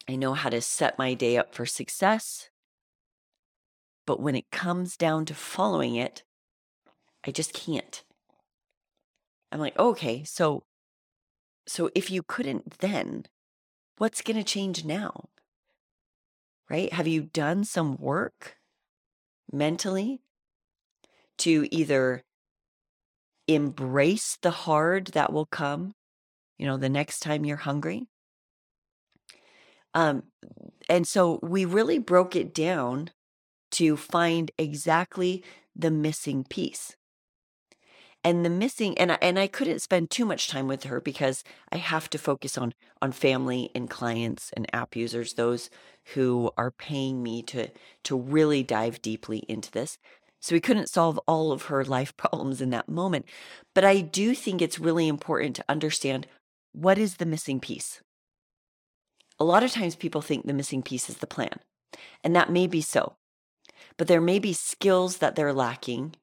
I 0.07 0.15
know 0.15 0.35
how 0.35 0.49
to 0.51 0.61
set 0.61 0.99
my 0.99 1.15
day 1.15 1.37
up 1.37 1.55
for 1.55 1.65
success. 1.65 2.51
But 4.05 4.19
when 4.19 4.35
it 4.35 4.51
comes 4.51 4.95
down 4.95 5.25
to 5.25 5.33
following 5.33 5.95
it, 5.95 6.21
I 7.25 7.31
just 7.31 7.51
can't. 7.51 8.03
I'm 9.51 9.59
like, 9.59 9.79
okay, 9.79 10.23
so 10.23 10.65
so 11.65 11.89
if 11.95 12.11
you 12.11 12.21
couldn't 12.21 12.77
then, 12.77 13.25
what's 13.97 14.21
going 14.21 14.37
to 14.37 14.43
change 14.43 14.85
now? 14.85 15.29
Right? 16.69 16.91
Have 16.91 17.07
you 17.07 17.23
done 17.23 17.63
some 17.63 17.95
work 17.97 18.57
mentally 19.51 20.21
to 21.37 21.67
either 21.71 22.23
embrace 23.47 24.37
the 24.41 24.51
hard 24.51 25.07
that 25.07 25.31
will 25.31 25.45
come, 25.45 25.93
you 26.57 26.65
know, 26.65 26.77
the 26.77 26.89
next 26.89 27.21
time 27.21 27.45
you're 27.45 27.57
hungry, 27.57 28.07
Um, 29.93 30.23
and 30.89 31.07
so 31.07 31.39
we 31.43 31.65
really 31.65 31.99
broke 31.99 32.35
it 32.35 32.53
down 32.53 33.11
to 33.71 33.97
find 33.97 34.51
exactly 34.57 35.43
the 35.75 35.91
missing 35.91 36.45
piece. 36.45 36.95
And 38.23 38.45
the 38.45 38.49
missing 38.49 38.97
and 38.97 39.11
I, 39.11 39.17
and 39.21 39.37
I 39.37 39.47
couldn't 39.47 39.81
spend 39.81 40.09
too 40.09 40.25
much 40.25 40.47
time 40.47 40.67
with 40.67 40.83
her 40.83 41.01
because 41.01 41.43
I 41.71 41.77
have 41.77 42.09
to 42.11 42.17
focus 42.17 42.57
on 42.57 42.73
on 43.01 43.11
family 43.11 43.69
and 43.75 43.89
clients 43.89 44.51
and 44.53 44.73
app 44.73 44.95
users 44.95 45.33
those 45.33 45.69
who 46.13 46.51
are 46.57 46.71
paying 46.71 47.21
me 47.21 47.41
to 47.43 47.69
to 48.03 48.17
really 48.17 48.63
dive 48.63 49.01
deeply 49.01 49.39
into 49.49 49.69
this. 49.71 49.97
So 50.39 50.55
we 50.55 50.61
couldn't 50.61 50.89
solve 50.89 51.19
all 51.27 51.51
of 51.51 51.63
her 51.63 51.83
life 51.83 52.15
problems 52.17 52.61
in 52.61 52.69
that 52.69 52.87
moment, 52.87 53.25
but 53.73 53.83
I 53.83 53.99
do 53.99 54.33
think 54.33 54.61
it's 54.61 54.79
really 54.79 55.07
important 55.07 55.57
to 55.57 55.65
understand 55.67 56.27
what 56.71 56.97
is 56.97 57.17
the 57.17 57.25
missing 57.25 57.59
piece. 57.59 58.01
A 59.39 59.43
lot 59.43 59.63
of 59.63 59.71
times 59.71 59.95
people 59.95 60.21
think 60.21 60.45
the 60.45 60.53
missing 60.53 60.81
piece 60.81 61.09
is 61.09 61.17
the 61.17 61.27
plan, 61.27 61.59
and 62.23 62.35
that 62.35 62.51
may 62.51 62.67
be 62.67 62.81
so. 62.81 63.15
But 63.97 64.07
there 64.07 64.21
may 64.21 64.39
be 64.39 64.53
skills 64.53 65.17
that 65.17 65.35
they're 65.35 65.53
lacking 65.53 66.15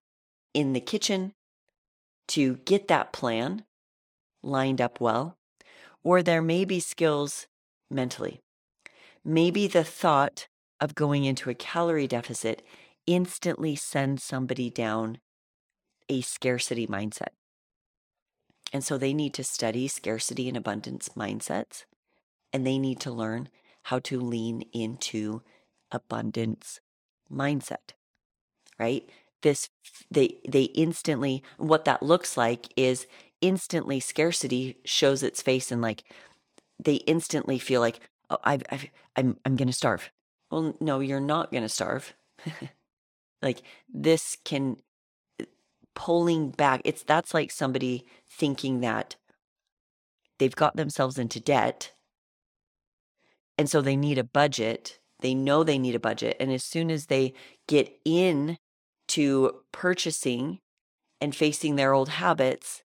in 0.55 0.73
the 0.73 0.81
kitchen 0.81 1.33
to 2.31 2.57
get 2.65 2.89
that 2.89 3.13
plan 3.13 3.65
lined 4.43 4.81
up 4.81 5.01
well, 5.01 5.37
or 6.03 6.23
there 6.23 6.43
may 6.43 6.65
be 6.65 6.81
skills 6.81 7.47
mentally. 7.91 8.41
Maybe 9.25 9.67
the 9.67 9.85
thought 9.85 10.49
of 10.81 10.95
going 10.95 11.25
into 11.25 11.51
a 11.51 11.55
calorie 11.55 12.07
deficit 12.07 12.63
instantly 13.07 13.77
sends 13.77 14.25
somebody 14.25 14.71
down 14.71 15.19
a 16.09 16.23
scarcity 16.23 16.87
mindset. 16.87 17.35
And 18.73 18.83
so 18.83 18.97
they 18.97 19.13
need 19.13 19.35
to 19.35 19.45
study 19.45 19.89
scarcity 19.89 20.49
and 20.49 20.57
abundance 20.57 21.11
mindsets 21.11 21.85
and 22.53 22.67
they 22.67 22.79
need 22.79 23.01
to 23.01 23.11
learn 23.11 23.49
how 23.85 23.99
to 24.01 24.21
lean 24.21 24.63
into 24.73 25.43
abundance 25.91 26.81
mindset 27.31 27.93
right 28.79 29.09
this 29.43 29.69
they 30.11 30.39
they 30.49 30.65
instantly 30.65 31.43
what 31.57 31.85
that 31.85 32.03
looks 32.03 32.37
like 32.37 32.67
is 32.77 33.07
instantly 33.41 34.01
scarcity 34.01 34.77
shows 34.85 35.23
its 35.23 35.43
face 35.43 35.73
and 35.73 35.81
like 35.81 36.05
they 36.83 36.95
instantly 37.07 37.59
feel 37.59 37.81
like 37.81 38.01
oh, 38.31 38.39
I've, 38.45 38.63
I've 38.71 38.87
i'm 39.17 39.39
i'm 39.45 39.57
gonna 39.57 39.73
starve 39.73 40.11
well 40.51 40.75
no 40.81 41.01
you're 41.01 41.21
not 41.21 41.53
gonna 41.53 41.69
starve 41.69 42.15
like 43.43 43.63
this 43.93 44.37
can 44.45 44.77
uh, 45.41 45.45
pulling 45.95 46.51
back 46.51 46.83
it's 46.85 47.03
that's 47.03 47.33
like 47.33 47.51
somebody 47.51 48.05
thinking 48.29 48.81
that 48.81 49.17
they've 50.39 50.57
got 50.57 50.77
themselves 50.77 51.19
into 51.19 51.41
debt 51.41 51.93
and 53.61 53.69
so 53.69 53.83
they 53.83 53.95
need 53.95 54.17
a 54.17 54.25
budget. 54.25 55.01
They 55.21 55.35
know 55.35 55.63
they 55.63 55.79
need 55.79 55.95
a 55.95 56.01
budget. 56.01 56.35
And 56.41 56.51
as 56.51 56.65
soon 56.65 56.91
as 56.91 57.07
they 57.07 57.35
get 57.69 57.93
in 58.07 58.57
to 59.11 59.63
purchasing 59.73 60.59
and 61.21 61.35
facing 61.35 61.77
their 61.77 61.93
old 61.93 62.09
habits, 62.09 62.83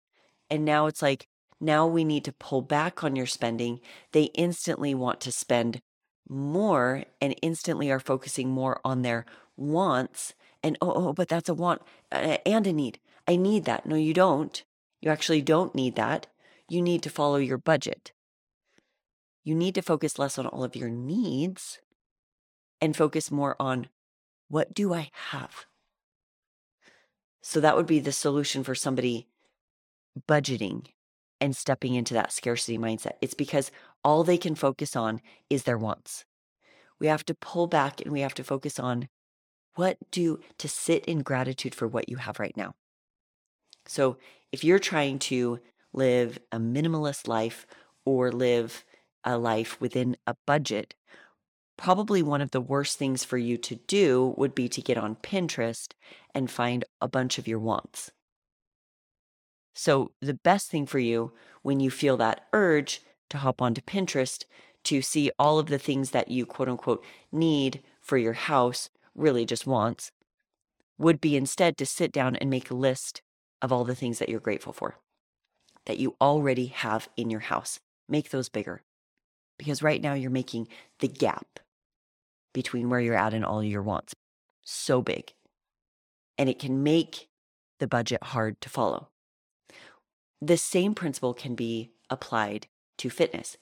and 0.49 0.63
now 0.65 0.87
it's 0.87 1.01
like, 1.01 1.27
now 1.59 1.85
we 1.87 2.03
need 2.03 2.23
to 2.25 2.33
pull 2.33 2.61
back 2.61 3.03
on 3.03 3.15
your 3.15 3.25
spending, 3.25 3.79
they 4.13 4.23
instantly 4.35 4.93
want 4.93 5.19
to 5.21 5.31
spend 5.31 5.79
more 6.29 7.03
and 7.19 7.35
instantly 7.41 7.91
are 7.91 7.99
focusing 7.99 8.49
more 8.49 8.79
on 8.85 9.01
their 9.01 9.25
wants. 9.57 10.33
And 10.63 10.77
oh, 10.81 10.93
oh, 10.93 11.13
but 11.13 11.27
that's 11.27 11.49
a 11.49 11.53
want 11.53 11.81
and 12.11 12.67
a 12.67 12.73
need. 12.73 12.99
I 13.27 13.35
need 13.35 13.65
that. 13.65 13.85
No, 13.85 13.95
you 13.95 14.13
don't. 14.13 14.63
You 15.01 15.11
actually 15.11 15.41
don't 15.41 15.75
need 15.75 15.95
that. 15.95 16.27
You 16.69 16.81
need 16.81 17.03
to 17.03 17.09
follow 17.09 17.37
your 17.37 17.57
budget 17.57 18.11
you 19.49 19.55
need 19.55 19.73
to 19.75 19.81
focus 19.81 20.19
less 20.19 20.37
on 20.37 20.45
all 20.45 20.63
of 20.63 20.75
your 20.75 20.89
needs 20.89 21.79
and 22.79 22.95
focus 22.95 23.31
more 23.31 23.55
on 23.59 23.87
what 24.47 24.73
do 24.73 24.93
I 24.93 25.09
have? 25.31 25.65
So 27.41 27.59
that 27.59 27.75
would 27.75 27.87
be 27.87 27.99
the 27.99 28.11
solution 28.11 28.63
for 28.63 28.75
somebody 28.75 29.27
budgeting 30.27 30.87
and 31.41 31.55
stepping 31.55 31.95
into 31.95 32.13
that 32.13 32.31
scarcity 32.31 32.77
mindset. 32.77 33.13
It's 33.21 33.33
because 33.33 33.71
all 34.03 34.23
they 34.23 34.37
can 34.37 34.55
focus 34.55 34.95
on 34.95 35.21
is 35.49 35.63
their 35.63 35.77
wants. 35.77 36.25
We 36.99 37.07
have 37.07 37.25
to 37.25 37.33
pull 37.33 37.67
back 37.67 38.01
and 38.01 38.11
we 38.11 38.21
have 38.21 38.33
to 38.35 38.43
focus 38.43 38.79
on 38.79 39.07
what 39.75 39.97
do 40.11 40.39
to 40.57 40.67
sit 40.67 41.05
in 41.05 41.21
gratitude 41.21 41.73
for 41.73 41.87
what 41.87 42.09
you 42.09 42.17
have 42.17 42.39
right 42.39 42.55
now. 42.57 42.73
So 43.85 44.17
if 44.51 44.63
you're 44.63 44.79
trying 44.79 45.19
to 45.19 45.59
live 45.93 46.39
a 46.51 46.57
minimalist 46.57 47.27
life 47.27 47.65
or 48.05 48.31
live 48.31 48.83
a 49.23 49.37
life 49.37 49.79
within 49.79 50.17
a 50.27 50.35
budget, 50.45 50.95
probably 51.79 52.21
one 52.21 52.41
of 52.41 52.51
the 52.51 52.59
worst 52.59 52.97
things 52.97 53.23
for 53.23 53.37
you 53.37 53.55
to 53.55 53.75
do 53.87 54.33
would 54.35 54.53
be 54.53 54.67
to 54.67 54.81
get 54.81 54.97
on 54.97 55.15
Pinterest 55.15 55.93
and 56.35 56.51
find 56.51 56.83
a 56.99 57.07
bunch 57.07 57.37
of 57.37 57.47
your 57.47 57.57
wants. 57.57 58.11
So, 59.73 60.11
the 60.19 60.33
best 60.33 60.69
thing 60.69 60.85
for 60.85 60.99
you 60.99 61.31
when 61.61 61.79
you 61.79 61.89
feel 61.89 62.17
that 62.17 62.41
urge 62.51 62.99
to 63.29 63.37
hop 63.37 63.61
onto 63.61 63.79
Pinterest 63.79 64.43
to 64.83 65.01
see 65.01 65.31
all 65.39 65.57
of 65.57 65.67
the 65.67 65.79
things 65.79 66.11
that 66.11 66.27
you 66.27 66.45
quote 66.45 66.67
unquote 66.67 67.01
need 67.31 67.81
for 68.01 68.17
your 68.17 68.33
house, 68.33 68.89
really 69.15 69.45
just 69.45 69.65
wants, 69.65 70.11
would 70.97 71.21
be 71.21 71.37
instead 71.37 71.77
to 71.77 71.85
sit 71.85 72.11
down 72.11 72.35
and 72.35 72.49
make 72.49 72.69
a 72.69 72.75
list 72.75 73.21
of 73.61 73.71
all 73.71 73.85
the 73.85 73.95
things 73.95 74.19
that 74.19 74.27
you're 74.27 74.41
grateful 74.41 74.73
for 74.73 74.97
that 75.85 75.97
you 75.97 76.17
already 76.19 76.65
have 76.65 77.07
in 77.15 77.29
your 77.29 77.39
house. 77.39 77.79
Make 78.09 78.31
those 78.31 78.49
bigger 78.49 78.81
because 79.57 79.81
right 79.81 80.01
now 80.01 80.13
you're 80.13 80.29
making 80.29 80.67
the 80.99 81.07
gap 81.07 81.61
between 82.53 82.89
where 82.89 82.99
you're 82.99 83.15
at 83.15 83.33
and 83.33 83.45
all 83.45 83.63
your 83.63 83.83
wants 83.83 84.13
so 84.69 85.01
big. 85.01 85.33
And 86.37 86.47
it 86.47 86.59
can 86.59 86.83
make 86.83 87.27
the 87.79 87.87
budget 87.87 88.23
hard 88.23 88.61
to 88.61 88.69
follow. 88.69 89.09
The 90.41 90.57
same 90.57 90.93
principle 90.93 91.33
can 91.33 91.55
be 91.55 91.91
applied 92.09 92.67
to 92.99 93.09
fitness. 93.09 93.57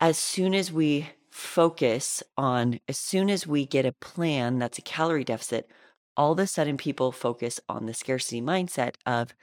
As 0.00 0.18
soon 0.18 0.54
as 0.54 0.70
we 0.70 1.10
focus 1.30 2.22
on, 2.36 2.80
as 2.88 2.98
soon 2.98 3.30
as 3.30 3.46
we 3.46 3.64
get 3.64 3.86
a 3.86 3.92
plan 3.92 4.58
that's 4.58 4.78
a 4.78 4.82
calorie 4.82 5.24
deficit, 5.24 5.70
all 6.16 6.32
of 6.32 6.38
a 6.38 6.46
sudden 6.46 6.76
people 6.76 7.12
focus 7.12 7.60
on 7.68 7.86
the 7.86 7.94
scarcity 7.94 8.42
mindset 8.42 8.94
of 9.06 9.34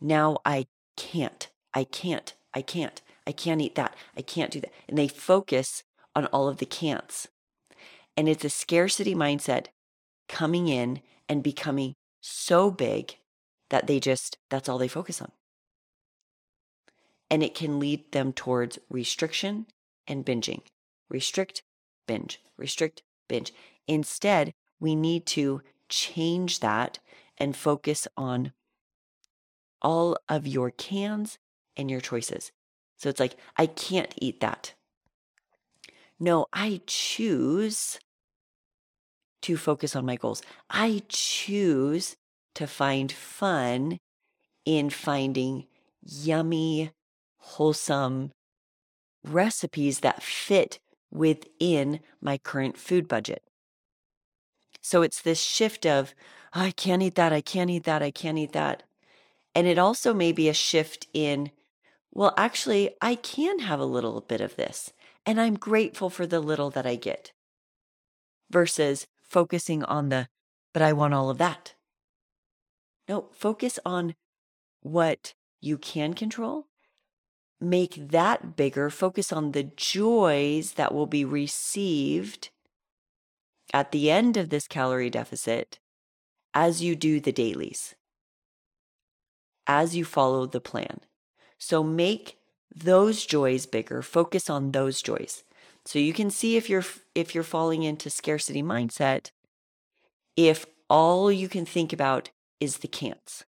now 0.00 0.38
I 0.44 0.66
can't, 0.96 1.50
I 1.72 1.84
can't, 1.84 2.34
I 2.54 2.62
can't. 2.62 3.00
I 3.26 3.32
can't 3.32 3.60
eat 3.60 3.74
that. 3.76 3.94
I 4.16 4.22
can't 4.22 4.50
do 4.50 4.60
that. 4.60 4.72
And 4.88 4.98
they 4.98 5.08
focus 5.08 5.84
on 6.16 6.26
all 6.26 6.48
of 6.48 6.56
the 6.56 6.66
can'ts. 6.66 7.28
And 8.16 8.28
it's 8.28 8.44
a 8.44 8.50
scarcity 8.50 9.14
mindset 9.14 9.66
coming 10.28 10.68
in 10.68 11.00
and 11.28 11.42
becoming 11.42 11.94
so 12.20 12.70
big 12.70 13.16
that 13.70 13.86
they 13.86 14.00
just, 14.00 14.36
that's 14.50 14.68
all 14.68 14.78
they 14.78 14.88
focus 14.88 15.22
on. 15.22 15.32
And 17.30 17.42
it 17.42 17.54
can 17.54 17.78
lead 17.78 18.12
them 18.12 18.32
towards 18.32 18.78
restriction 18.88 19.66
and 20.06 20.26
binging. 20.26 20.62
Restrict, 21.08 21.62
binge, 22.06 22.40
restrict, 22.56 23.02
binge. 23.28 23.52
Instead, 23.86 24.52
we 24.80 24.96
need 24.96 25.26
to 25.26 25.62
change 25.88 26.60
that 26.60 26.98
and 27.38 27.56
focus 27.56 28.06
on 28.16 28.52
all 29.82 30.16
of 30.28 30.46
your 30.46 30.70
cans 30.70 31.38
and 31.76 31.90
your 31.90 32.00
choices. 32.00 32.52
So 32.96 33.08
it's 33.08 33.20
like, 33.20 33.36
I 33.56 33.66
can't 33.66 34.14
eat 34.20 34.40
that. 34.40 34.74
No, 36.20 36.46
I 36.52 36.82
choose 36.86 37.98
to 39.42 39.56
focus 39.56 39.96
on 39.96 40.04
my 40.04 40.16
goals. 40.16 40.42
I 40.68 41.02
choose 41.08 42.14
to 42.54 42.66
find 42.66 43.10
fun 43.10 43.98
in 44.66 44.90
finding 44.90 45.66
yummy, 46.02 46.90
wholesome 47.38 48.32
recipes 49.24 50.00
that 50.00 50.22
fit 50.22 50.78
within 51.10 52.00
my 52.20 52.36
current 52.36 52.76
food 52.76 53.08
budget. 53.08 53.42
So 54.82 55.00
it's 55.02 55.22
this 55.22 55.40
shift 55.40 55.86
of, 55.86 56.14
oh, 56.54 56.60
I 56.60 56.70
can't 56.70 57.02
eat 57.02 57.14
that, 57.14 57.32
I 57.32 57.40
can't 57.40 57.70
eat 57.70 57.84
that, 57.84 58.02
I 58.02 58.10
can't 58.10 58.38
eat 58.38 58.52
that. 58.52 58.82
And 59.54 59.66
it 59.66 59.78
also 59.78 60.12
may 60.12 60.32
be 60.32 60.48
a 60.48 60.54
shift 60.54 61.06
in 61.14 61.50
well, 62.12 62.34
actually, 62.36 62.90
I 63.00 63.14
can 63.14 63.60
have 63.60 63.78
a 63.78 63.84
little 63.84 64.20
bit 64.20 64.40
of 64.40 64.56
this, 64.56 64.92
and 65.26 65.40
I'm 65.40 65.54
grateful 65.54 66.10
for 66.10 66.26
the 66.26 66.40
little 66.40 66.70
that 66.70 66.86
I 66.86 66.96
get, 66.96 67.32
versus 68.50 69.06
focusing 69.22 69.84
on 69.84 70.08
the, 70.08 70.28
but 70.72 70.82
I 70.82 70.92
want 70.92 71.14
all 71.14 71.30
of 71.30 71.38
that. 71.38 71.74
No, 73.08 73.28
focus 73.32 73.78
on 73.84 74.14
what 74.82 75.34
you 75.60 75.78
can 75.78 76.14
control. 76.14 76.66
Make 77.60 78.08
that 78.08 78.56
bigger. 78.56 78.88
Focus 78.88 79.32
on 79.32 79.52
the 79.52 79.64
joys 79.64 80.72
that 80.72 80.94
will 80.94 81.06
be 81.06 81.24
received 81.24 82.50
at 83.72 83.92
the 83.92 84.10
end 84.10 84.36
of 84.36 84.48
this 84.48 84.66
calorie 84.66 85.10
deficit 85.10 85.78
as 86.54 86.82
you 86.82 86.96
do 86.96 87.20
the 87.20 87.32
dailies, 87.32 87.94
as 89.66 89.94
you 89.94 90.04
follow 90.04 90.46
the 90.46 90.60
plan. 90.60 91.00
So 91.58 91.84
make 91.84 92.38
those 92.74 93.26
joys 93.26 93.66
bigger. 93.66 94.02
Focus 94.02 94.48
on 94.48 94.72
those 94.72 95.02
joys. 95.02 95.44
So 95.84 95.98
you 95.98 96.12
can 96.12 96.30
see 96.30 96.56
if 96.56 96.68
you're 96.68 96.84
if 97.14 97.34
you're 97.34 97.44
falling 97.44 97.82
into 97.82 98.10
scarcity 98.10 98.62
mindset 98.62 99.30
if 100.36 100.64
all 100.88 101.30
you 101.30 101.48
can 101.48 101.66
think 101.66 101.92
about 101.92 102.30
is 102.60 102.78
the 102.78 102.88
can'ts. 102.88 103.44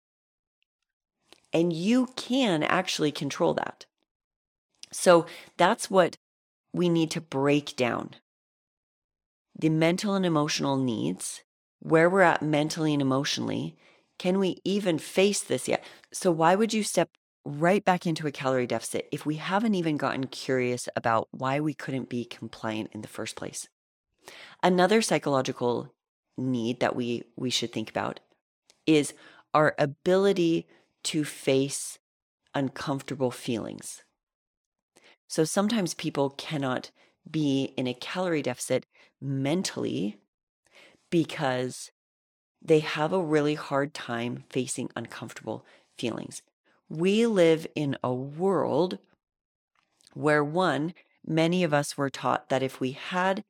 And 1.52 1.72
you 1.72 2.08
can 2.16 2.62
actually 2.62 3.12
control 3.12 3.54
that. 3.54 3.86
So 4.92 5.26
that's 5.56 5.90
what 5.90 6.16
we 6.72 6.88
need 6.88 7.10
to 7.12 7.20
break 7.20 7.76
down 7.76 8.10
the 9.58 9.68
mental 9.68 10.14
and 10.14 10.24
emotional 10.24 10.76
needs, 10.76 11.42
where 11.80 12.08
we're 12.08 12.20
at 12.20 12.42
mentally 12.42 12.92
and 12.92 13.02
emotionally. 13.02 13.76
Can 14.16 14.38
we 14.38 14.60
even 14.64 14.98
face 14.98 15.40
this 15.40 15.66
yet? 15.66 15.84
So, 16.12 16.30
why 16.30 16.54
would 16.54 16.72
you 16.72 16.84
step 16.84 17.10
right 17.48 17.84
back 17.84 18.06
into 18.06 18.26
a 18.26 18.32
calorie 18.32 18.66
deficit 18.66 19.08
if 19.10 19.24
we 19.24 19.36
haven't 19.36 19.74
even 19.74 19.96
gotten 19.96 20.26
curious 20.26 20.88
about 20.94 21.28
why 21.30 21.58
we 21.60 21.72
couldn't 21.72 22.10
be 22.10 22.24
compliant 22.24 22.90
in 22.92 23.00
the 23.00 23.08
first 23.08 23.36
place? 23.36 23.68
Another 24.62 25.00
psychological 25.00 25.94
need 26.36 26.80
that 26.80 26.94
we 26.94 27.24
we 27.36 27.50
should 27.50 27.72
think 27.72 27.88
about 27.88 28.20
is 28.86 29.14
our 29.54 29.74
ability 29.78 30.66
to 31.04 31.24
face 31.24 31.98
uncomfortable 32.54 33.30
feelings. 33.30 34.02
So 35.26 35.44
sometimes 35.44 35.94
people 35.94 36.30
cannot 36.30 36.90
be 37.30 37.72
in 37.76 37.86
a 37.86 37.94
calorie 37.94 38.42
deficit 38.42 38.86
mentally 39.20 40.18
because 41.10 41.90
they 42.60 42.80
have 42.80 43.12
a 43.12 43.22
really 43.22 43.54
hard 43.54 43.94
time 43.94 44.44
facing 44.50 44.90
uncomfortable 44.96 45.64
feelings. 45.96 46.42
We 46.88 47.26
live 47.26 47.66
in 47.74 47.96
a 48.02 48.12
world 48.12 48.98
where, 50.14 50.42
one, 50.42 50.94
many 51.26 51.62
of 51.62 51.74
us 51.74 51.96
were 51.96 52.10
taught 52.10 52.48
that 52.48 52.62
if 52.62 52.80
we 52.80 52.92
had 52.92 53.44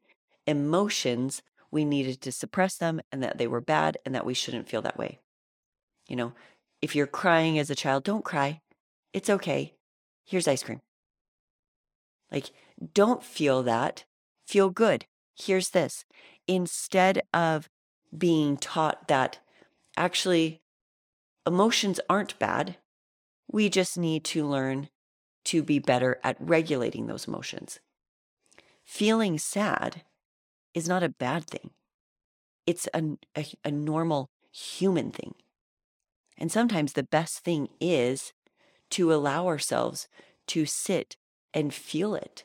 emotions, 0.46 1.42
we 1.70 1.84
needed 1.84 2.20
to 2.22 2.32
suppress 2.32 2.76
them 2.76 3.00
and 3.12 3.22
that 3.22 3.38
they 3.38 3.46
were 3.46 3.60
bad 3.60 3.98
and 4.04 4.14
that 4.14 4.26
we 4.26 4.34
shouldn't 4.34 4.68
feel 4.68 4.82
that 4.82 4.98
way. 4.98 5.20
You 6.08 6.16
know, 6.16 6.32
if 6.82 6.96
you're 6.96 7.06
crying 7.06 7.58
as 7.58 7.70
a 7.70 7.74
child, 7.74 8.04
don't 8.04 8.24
cry. 8.24 8.60
It's 9.12 9.30
okay. 9.30 9.74
Here's 10.24 10.48
ice 10.48 10.62
cream. 10.62 10.80
Like, 12.30 12.50
don't 12.94 13.22
feel 13.22 13.62
that. 13.62 14.04
Feel 14.46 14.70
good. 14.70 15.06
Here's 15.36 15.70
this. 15.70 16.04
Instead 16.46 17.22
of 17.32 17.68
being 18.16 18.56
taught 18.56 19.08
that 19.08 19.38
actually 19.96 20.60
emotions 21.46 22.00
aren't 22.08 22.38
bad, 22.38 22.76
we 23.50 23.68
just 23.68 23.96
need 23.96 24.24
to 24.24 24.46
learn 24.46 24.88
to 25.44 25.62
be 25.62 25.78
better 25.78 26.20
at 26.22 26.36
regulating 26.38 27.06
those 27.06 27.26
emotions. 27.26 27.80
Feeling 28.84 29.38
sad 29.38 30.02
is 30.74 30.88
not 30.88 31.02
a 31.02 31.08
bad 31.08 31.44
thing. 31.44 31.70
It's 32.66 32.88
a, 32.92 33.02
a, 33.36 33.46
a 33.64 33.70
normal 33.70 34.30
human 34.52 35.10
thing. 35.10 35.34
And 36.36 36.52
sometimes 36.52 36.92
the 36.92 37.02
best 37.02 37.40
thing 37.40 37.68
is 37.80 38.32
to 38.90 39.12
allow 39.12 39.46
ourselves 39.46 40.08
to 40.48 40.66
sit 40.66 41.16
and 41.52 41.72
feel 41.72 42.14
it 42.14 42.44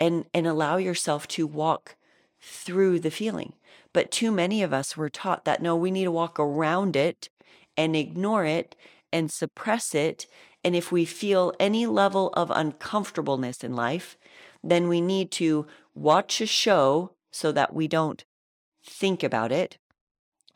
and 0.00 0.24
and 0.34 0.46
allow 0.46 0.76
yourself 0.76 1.28
to 1.28 1.46
walk 1.46 1.96
through 2.40 2.98
the 2.98 3.10
feeling 3.10 3.54
but 3.92 4.10
too 4.10 4.32
many 4.32 4.62
of 4.62 4.72
us 4.72 4.96
were 4.96 5.08
taught 5.08 5.44
that 5.44 5.62
no 5.62 5.76
we 5.76 5.90
need 5.90 6.04
to 6.04 6.10
walk 6.10 6.38
around 6.38 6.96
it 6.96 7.28
and 7.76 7.94
ignore 7.94 8.44
it 8.44 8.74
and 9.12 9.30
suppress 9.30 9.94
it 9.94 10.26
and 10.64 10.76
if 10.76 10.92
we 10.92 11.04
feel 11.04 11.52
any 11.58 11.86
level 11.86 12.30
of 12.34 12.50
uncomfortableness 12.50 13.62
in 13.64 13.74
life 13.74 14.16
then 14.62 14.88
we 14.88 15.00
need 15.00 15.30
to 15.30 15.66
watch 15.94 16.40
a 16.40 16.46
show 16.46 17.12
so 17.30 17.52
that 17.52 17.74
we 17.74 17.88
don't 17.88 18.24
think 18.84 19.22
about 19.22 19.52
it. 19.52 19.78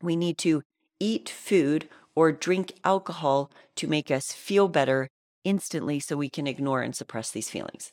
We 0.01 0.17
need 0.17 0.39
to 0.39 0.63
eat 1.01 1.29
food 1.29 1.89
or 2.15 2.33
drink 2.33 2.73
alcohol 2.85 3.51
to 3.77 3.89
make 3.89 4.11
us 4.11 4.33
feel 4.33 4.69
better 4.69 5.09
instantly 5.45 6.01
so 6.01 6.17
we 6.17 6.29
can 6.29 6.47
ignore 6.47 6.83
and 6.83 6.95
suppress 6.95 7.31
these 7.31 7.51
feelings. 7.51 7.93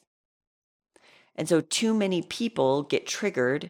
And 1.36 1.50
so, 1.50 1.62
too 1.62 1.94
many 1.94 2.22
people 2.22 2.84
get 2.84 3.08
triggered 3.08 3.70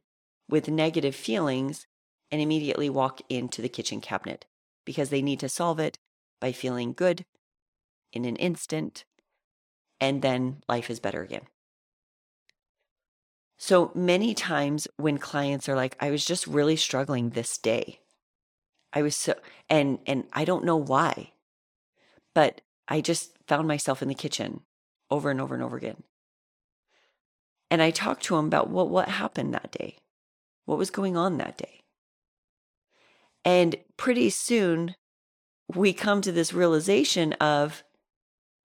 with 0.49 0.67
negative 0.67 1.15
feelings 1.15 1.85
and 2.29 2.41
immediately 2.41 2.89
walk 2.89 3.21
into 3.29 3.61
the 3.61 3.69
kitchen 3.69 4.01
cabinet 4.01 4.45
because 4.85 5.09
they 5.09 5.21
need 5.21 5.39
to 5.39 5.49
solve 5.49 5.79
it 5.79 5.97
by 6.43 6.51
feeling 6.51 6.91
good 6.91 7.23
in 8.11 8.25
an 8.25 8.35
instant, 8.35 9.05
and 10.01 10.21
then 10.21 10.61
life 10.67 10.89
is 10.89 10.99
better 10.99 11.23
again. 11.23 11.47
So 13.57 13.93
many 13.95 14.33
times 14.33 14.85
when 14.97 15.19
clients 15.19 15.69
are 15.69 15.75
like, 15.77 15.95
I 16.01 16.11
was 16.11 16.25
just 16.25 16.45
really 16.45 16.75
struggling 16.75 17.29
this 17.29 17.57
day. 17.57 18.01
I 18.91 19.03
was 19.03 19.15
so, 19.15 19.35
and, 19.69 19.99
and 20.05 20.25
I 20.33 20.43
don't 20.43 20.65
know 20.65 20.75
why, 20.75 21.31
but 22.35 22.59
I 22.89 22.99
just 22.99 23.37
found 23.47 23.65
myself 23.65 24.01
in 24.01 24.09
the 24.09 24.13
kitchen 24.13 24.63
over 25.09 25.31
and 25.31 25.39
over 25.39 25.55
and 25.55 25.63
over 25.63 25.77
again. 25.77 26.03
And 27.71 27.81
I 27.81 27.89
talked 27.89 28.23
to 28.23 28.35
him 28.35 28.47
about 28.47 28.69
what, 28.69 28.89
what 28.89 29.07
happened 29.07 29.53
that 29.53 29.71
day, 29.71 29.95
what 30.65 30.77
was 30.77 30.91
going 30.91 31.15
on 31.15 31.37
that 31.37 31.57
day. 31.57 31.83
And 33.45 33.77
pretty 33.95 34.29
soon 34.29 34.95
we 35.73 35.93
come 35.93 36.21
to 36.21 36.31
this 36.31 36.53
realization 36.53 37.33
of 37.33 37.83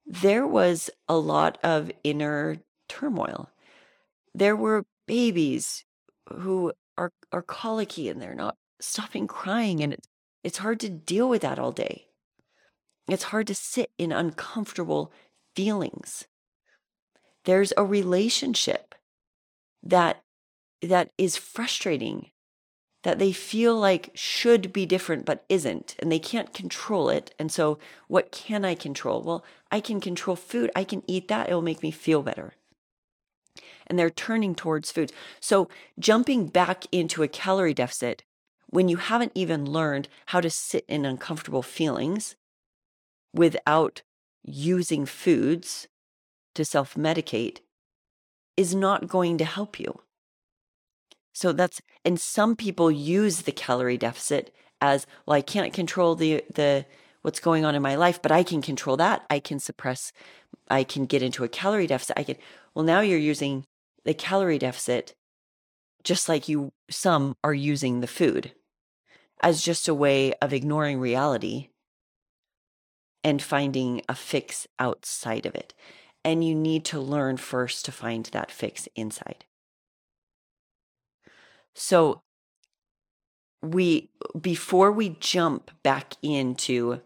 there 0.07 0.47
was 0.47 0.91
a 1.09 1.17
lot 1.17 1.59
of 1.63 1.91
inner 2.03 2.57
turmoil 2.89 3.51
there 4.35 4.57
were 4.57 4.85
babies 5.07 5.85
who 6.33 6.73
are 6.97 7.13
are 7.33 7.43
colicky 7.43 8.09
and 8.09 8.21
they're 8.21 8.35
not 8.35 8.57
stopping 8.81 9.27
crying 9.27 9.83
and 9.83 9.93
it's 9.93 10.09
it's 10.45 10.59
hard 10.59 10.81
to 10.81 10.89
deal 10.89 11.29
with 11.29 11.43
that 11.43 11.59
all 11.59 11.73
day. 11.73 12.07
It's 13.09 13.25
hard 13.25 13.47
to 13.49 13.55
sit 13.55 13.91
in 13.99 14.13
uncomfortable 14.13 15.13
feelings. 15.57 16.27
There's 17.45 17.73
a 17.77 17.85
relationship 17.85 18.95
that 19.83 20.23
that 20.83 21.11
is 21.19 21.37
frustrating 21.37 22.31
that 23.09 23.18
they 23.18 23.33
feel 23.33 23.75
like 23.75 24.11
should 24.12 24.71
be 24.71 24.85
different 24.85 25.25
but 25.25 25.42
isn't 25.49 25.97
and 25.99 26.12
they 26.12 26.18
can't 26.18 26.53
control 26.53 27.09
it 27.09 27.35
and 27.38 27.51
so 27.51 27.79
what 28.07 28.31
can 28.31 28.66
i 28.66 28.75
control 28.75 29.23
well 29.23 29.42
i 29.73 29.81
can 29.81 29.99
control 29.99 30.37
food 30.37 30.71
i 30.77 30.85
can 30.85 31.03
eat 31.07 31.27
that 31.27 31.49
it 31.49 31.55
will 31.55 31.62
make 31.62 31.83
me 31.83 31.90
feel 31.90 32.23
better 32.23 32.53
and 33.88 33.99
they're 33.99 34.11
turning 34.11 34.55
towards 34.55 34.92
food. 34.92 35.12
So, 35.40 35.68
jumping 35.99 36.49
back 36.49 36.85
into 36.92 37.23
a 37.23 37.29
calorie 37.29 37.73
deficit 37.75 38.23
when 38.66 38.88
you 38.88 38.99
haven't 38.99 39.33
even 39.35 39.64
learned 39.64 40.09
how 40.27 40.42
to 40.42 40.51
sit 40.51 40.85
in 40.88 41.07
uncomfortable 41.07 41.62
feelings 41.62 42.37
without 43.33 44.03
using 44.44 45.07
foods 45.07 45.88
to 46.55 46.64
self 46.64 46.94
medicate 46.94 47.61
is 48.59 48.75
not 48.75 49.09
going 49.09 49.38
to 49.38 49.44
help 49.44 49.81
you. 49.81 50.01
So 51.38 51.53
that's 51.53 51.81
and 52.05 52.20
some 52.20 52.57
people 52.57 52.90
use 52.90 53.42
the 53.42 53.53
calorie 53.53 53.96
deficit 53.96 54.53
as 54.81 55.07
well 55.24 55.37
I 55.37 55.40
can't 55.40 55.72
control 55.72 56.16
the 56.16 56.42
the 56.53 56.85
what's 57.22 57.38
going 57.38 57.64
on 57.64 57.77
in 57.77 57.83
my 57.83 57.94
life, 57.94 58.20
but 58.20 58.33
I 58.33 58.42
can 58.42 58.61
control 58.61 58.96
that. 58.96 59.24
I 59.31 59.38
can 59.38 59.61
suppress 59.61 60.12
I 60.68 60.83
can 60.83 61.07
get 61.07 61.22
into 61.22 61.44
a 61.44 61.48
calorie 61.48 61.87
deficit. 61.87 62.18
I 62.18 62.24
can 62.24 62.38
well 62.74 62.85
now 62.85 63.03
you're 63.03 63.20
using 63.20 63.64
the 64.05 64.14
calorie 64.14 64.59
deficit, 64.59 65.14
just 66.03 66.29
like 66.29 66.48
you, 66.48 66.72
some 66.90 67.37
are 67.44 67.55
using 67.55 68.01
the 68.01 68.09
food 68.09 68.53
as 69.40 69.62
just 69.62 69.87
a 69.87 69.94
way 69.94 70.33
of 70.42 70.53
ignoring 70.53 70.98
reality 70.98 71.68
and 73.22 73.40
finding 73.40 74.03
a 74.09 74.16
fix 74.16 74.66
outside 74.81 75.46
of 75.46 75.55
it. 75.55 75.72
And 76.24 76.44
you 76.44 76.57
need 76.57 76.85
to 76.87 76.98
learn 76.98 77.37
first 77.37 77.85
to 77.85 77.92
find 77.92 78.27
that 78.27 78.51
fix 78.51 78.88
inside. 78.96 79.44
So, 81.75 82.23
we, 83.63 84.11
before 84.41 84.93
we 84.93 85.17
jump 85.21 85.71
back 85.83 86.15
into, 86.23 87.01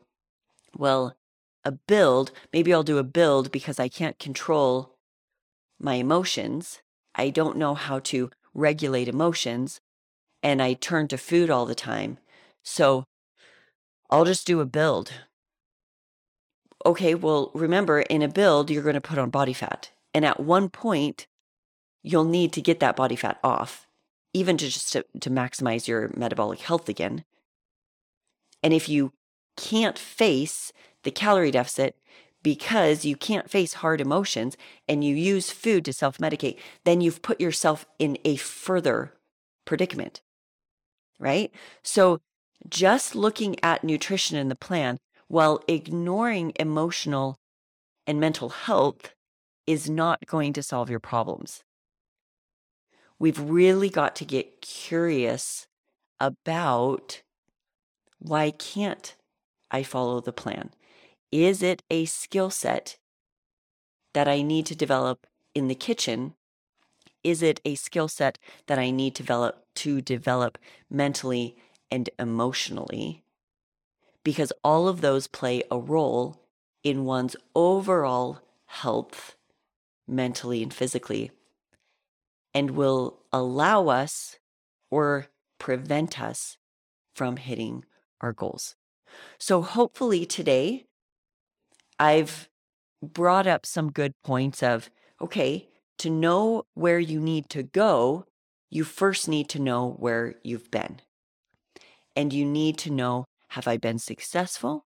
well, 0.77 1.17
a 1.65 1.73
build, 1.73 2.33
maybe 2.53 2.73
I'll 2.73 2.83
do 2.83 2.99
a 2.99 3.05
build 3.05 3.51
because 3.51 3.79
I 3.79 3.89
can't 3.89 4.19
control 4.19 4.97
my 5.79 5.95
emotions. 5.95 6.81
I 7.15 7.31
don't 7.31 7.57
know 7.57 7.75
how 7.75 7.99
to 8.01 8.31
regulate 8.55 9.09
emotions 9.09 9.81
and 10.43 10.61
I 10.61 10.75
turn 10.75 11.09
to 11.09 11.19
food 11.19 11.51
all 11.51 11.67
the 11.67 11.75
time. 11.75 12.19
So 12.63 13.05
I'll 14.11 14.25
just 14.25 14.47
do 14.47 14.61
a 14.61 14.67
build. 14.67 15.13
Okay, 16.85 17.15
well, 17.15 17.51
remember 17.55 18.01
in 18.01 18.23
a 18.23 18.29
build, 18.29 18.71
you're 18.71 18.83
going 18.83 18.95
to 18.95 19.01
put 19.01 19.19
on 19.19 19.31
body 19.31 19.53
fat. 19.53 19.91
And 20.13 20.25
at 20.25 20.41
one 20.41 20.69
point, 20.69 21.27
you'll 22.03 22.25
need 22.25 22.53
to 22.55 22.61
get 22.61 22.81
that 22.81 22.97
body 22.97 23.17
fat 23.17 23.39
off, 23.45 23.87
even 24.35 24.57
to 24.57 24.69
just 24.69 24.93
to, 24.93 25.05
to 25.21 25.31
maximize 25.31 25.87
your 25.87 26.11
metabolic 26.17 26.61
health 26.61 26.89
again. 26.89 27.25
And 28.63 28.73
if 28.73 28.89
you 28.89 29.13
can't 29.57 29.99
face 29.99 30.73
the 31.03 31.11
calorie 31.11 31.51
deficit 31.51 31.97
because 32.43 33.05
you 33.05 33.17
can't 33.17 33.51
face 33.51 33.75
hard 33.75 34.01
emotions 34.01 34.57
and 34.89 35.05
you 35.05 35.15
use 35.15 35.51
food 35.51 35.85
to 35.85 35.93
self 35.93 36.19
medicate, 36.19 36.59
then 36.85 37.01
you've 37.01 37.23
put 37.23 37.41
yourself 37.41 37.87
in 37.99 38.19
a 38.25 38.37
further 38.37 39.13
predicament, 39.65 40.23
right? 41.19 41.53
So 41.83 42.21
just 42.69 43.15
looking 43.15 43.57
at 43.63 43.85
nutrition 43.85 44.37
in 44.37 44.49
the 44.49 44.57
plan 44.57 44.99
while 45.29 45.63
ignoring 45.69 46.53
emotional 46.59 47.37
and 48.07 48.21
mental 48.21 48.51
health 48.51 49.15
is 49.67 49.89
not 49.89 50.19
going 50.27 50.53
to 50.53 50.63
solve 50.63 50.91
your 50.91 51.01
problems. 51.01 51.63
We've 53.23 53.39
really 53.39 53.89
got 53.89 54.17
to 54.17 54.25
get 54.25 54.61
curious 54.61 55.69
about 56.19 57.23
why 58.19 58.51
can't 58.51 59.15
I 59.71 59.85
follow 59.85 60.21
the 60.21 60.33
plan? 60.33 60.73
Is 61.31 61.63
it 61.63 61.85
a 61.89 62.07
skill 62.07 62.51
set 62.51 62.99
that 64.13 64.27
I 64.27 64.43
need 64.43 64.67
to 64.67 64.75
develop 64.75 65.29
in 65.55 65.69
the 65.69 65.77
kitchen? 65.77 66.35
Is 67.23 67.45
it 67.45 67.61
a 67.65 67.77
skill 67.77 68.09
set 68.09 68.39
that 68.67 68.81
I 68.81 68.91
need 68.91 69.15
to 69.15 69.23
develop 69.23 69.67
to 69.77 70.01
develop 70.01 70.59
mentally 70.91 71.55
and 71.93 72.11
emotionally? 72.19 73.23
Because 74.25 74.53
all 74.65 74.89
of 74.89 75.01
those 75.01 75.29
play 75.29 75.63
a 75.71 75.79
role 75.79 76.43
in 76.83 77.05
one's 77.05 77.37
overall 77.55 78.41
health, 78.67 79.37
mentally 80.09 80.61
and 80.61 80.75
physically, 80.75 81.31
and 82.55 82.73
will 82.73 83.21
allow 83.33 83.89
us 83.89 84.39
or 84.91 85.27
prevent 85.59 86.21
us 86.21 86.57
from 87.15 87.37
hitting 87.37 87.85
our 88.21 88.33
goals. 88.33 88.75
So, 89.39 89.63
hopefully, 89.63 90.25
today 90.25 90.87
I've 91.99 92.49
brought 93.03 93.47
up 93.47 93.67
some 93.67 93.91
good 93.91 94.13
points 94.25 94.63
of 94.63 94.91
okay, 95.21 95.69
to 95.99 96.11
know 96.11 96.65
where 96.75 96.99
you 96.99 97.21
need 97.21 97.49
to 97.51 97.63
go, 97.63 98.27
you 98.71 98.83
first 98.83 99.29
need 99.29 99.49
to 99.51 99.61
know 99.61 99.91
where 99.99 100.35
you've 100.43 100.71
been. 100.71 101.01
And 102.17 102.33
you 102.33 102.45
need 102.45 102.77
to 102.79 102.91
know 102.91 103.27
have 103.49 103.69
I 103.69 103.77
been 103.77 103.99
successful? 103.99 104.87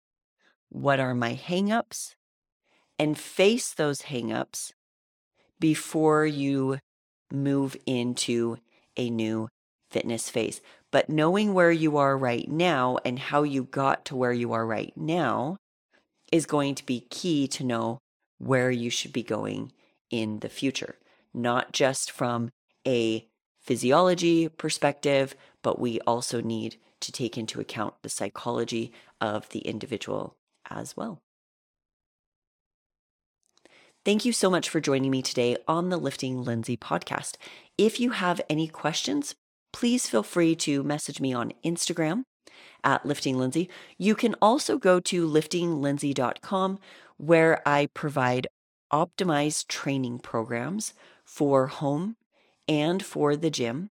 What 0.70 0.98
are 0.98 1.14
my 1.14 1.34
hangups? 1.34 2.14
And 2.98 3.18
face 3.18 3.74
those 3.74 4.02
hangups 4.02 4.72
before 5.60 6.24
you 6.24 6.78
move 7.32 7.76
into 7.86 8.58
a 8.96 9.10
new 9.10 9.48
fitness 9.90 10.30
phase. 10.30 10.60
But 10.90 11.10
knowing 11.10 11.52
where 11.52 11.70
you 11.70 11.96
are 11.96 12.16
right 12.16 12.48
now 12.48 12.98
and 13.04 13.18
how 13.18 13.42
you 13.42 13.64
got 13.64 14.04
to 14.06 14.16
where 14.16 14.32
you 14.32 14.52
are 14.52 14.66
right 14.66 14.92
now 14.96 15.56
is 16.32 16.46
going 16.46 16.74
to 16.76 16.86
be 16.86 17.00
key 17.10 17.46
to 17.48 17.64
know 17.64 17.98
where 18.38 18.70
you 18.70 18.90
should 18.90 19.12
be 19.12 19.22
going 19.22 19.72
in 20.10 20.40
the 20.40 20.48
future, 20.48 20.96
not 21.34 21.72
just 21.72 22.10
from 22.10 22.50
a 22.86 23.26
physiology 23.60 24.48
perspective, 24.48 25.34
but 25.62 25.78
we 25.78 26.00
also 26.00 26.40
need 26.40 26.76
to 27.00 27.12
take 27.12 27.36
into 27.36 27.60
account 27.60 27.94
the 28.02 28.08
psychology 28.08 28.92
of 29.20 29.48
the 29.50 29.60
individual 29.60 30.34
as 30.70 30.96
well. 30.96 31.18
Thank 34.06 34.24
you 34.24 34.32
so 34.32 34.48
much 34.48 34.68
for 34.68 34.80
joining 34.80 35.10
me 35.10 35.20
today 35.20 35.56
on 35.66 35.88
the 35.88 35.96
Lifting 35.96 36.44
Lindsay 36.44 36.76
podcast. 36.76 37.34
If 37.76 37.98
you 37.98 38.10
have 38.10 38.40
any 38.48 38.68
questions, 38.68 39.34
please 39.72 40.06
feel 40.06 40.22
free 40.22 40.54
to 40.54 40.84
message 40.84 41.20
me 41.20 41.32
on 41.34 41.52
Instagram 41.64 42.22
at 42.84 43.04
Lifting 43.04 43.36
Lindsay. 43.36 43.68
You 43.98 44.14
can 44.14 44.36
also 44.40 44.78
go 44.78 45.00
to 45.00 45.28
liftinglindsay.com 45.28 46.78
where 47.16 47.68
I 47.68 47.86
provide 47.94 48.46
optimized 48.92 49.66
training 49.66 50.20
programs 50.20 50.94
for 51.24 51.66
home 51.66 52.14
and 52.68 53.04
for 53.04 53.34
the 53.34 53.50
gym. 53.50 53.90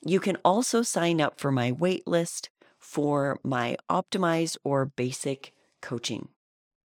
You 0.00 0.20
can 0.20 0.36
also 0.44 0.82
sign 0.82 1.20
up 1.20 1.40
for 1.40 1.50
my 1.50 1.72
wait 1.72 2.06
list 2.06 2.50
for 2.78 3.40
my 3.42 3.78
optimized 3.90 4.58
or 4.62 4.86
basic 4.86 5.52
coaching. 5.82 6.28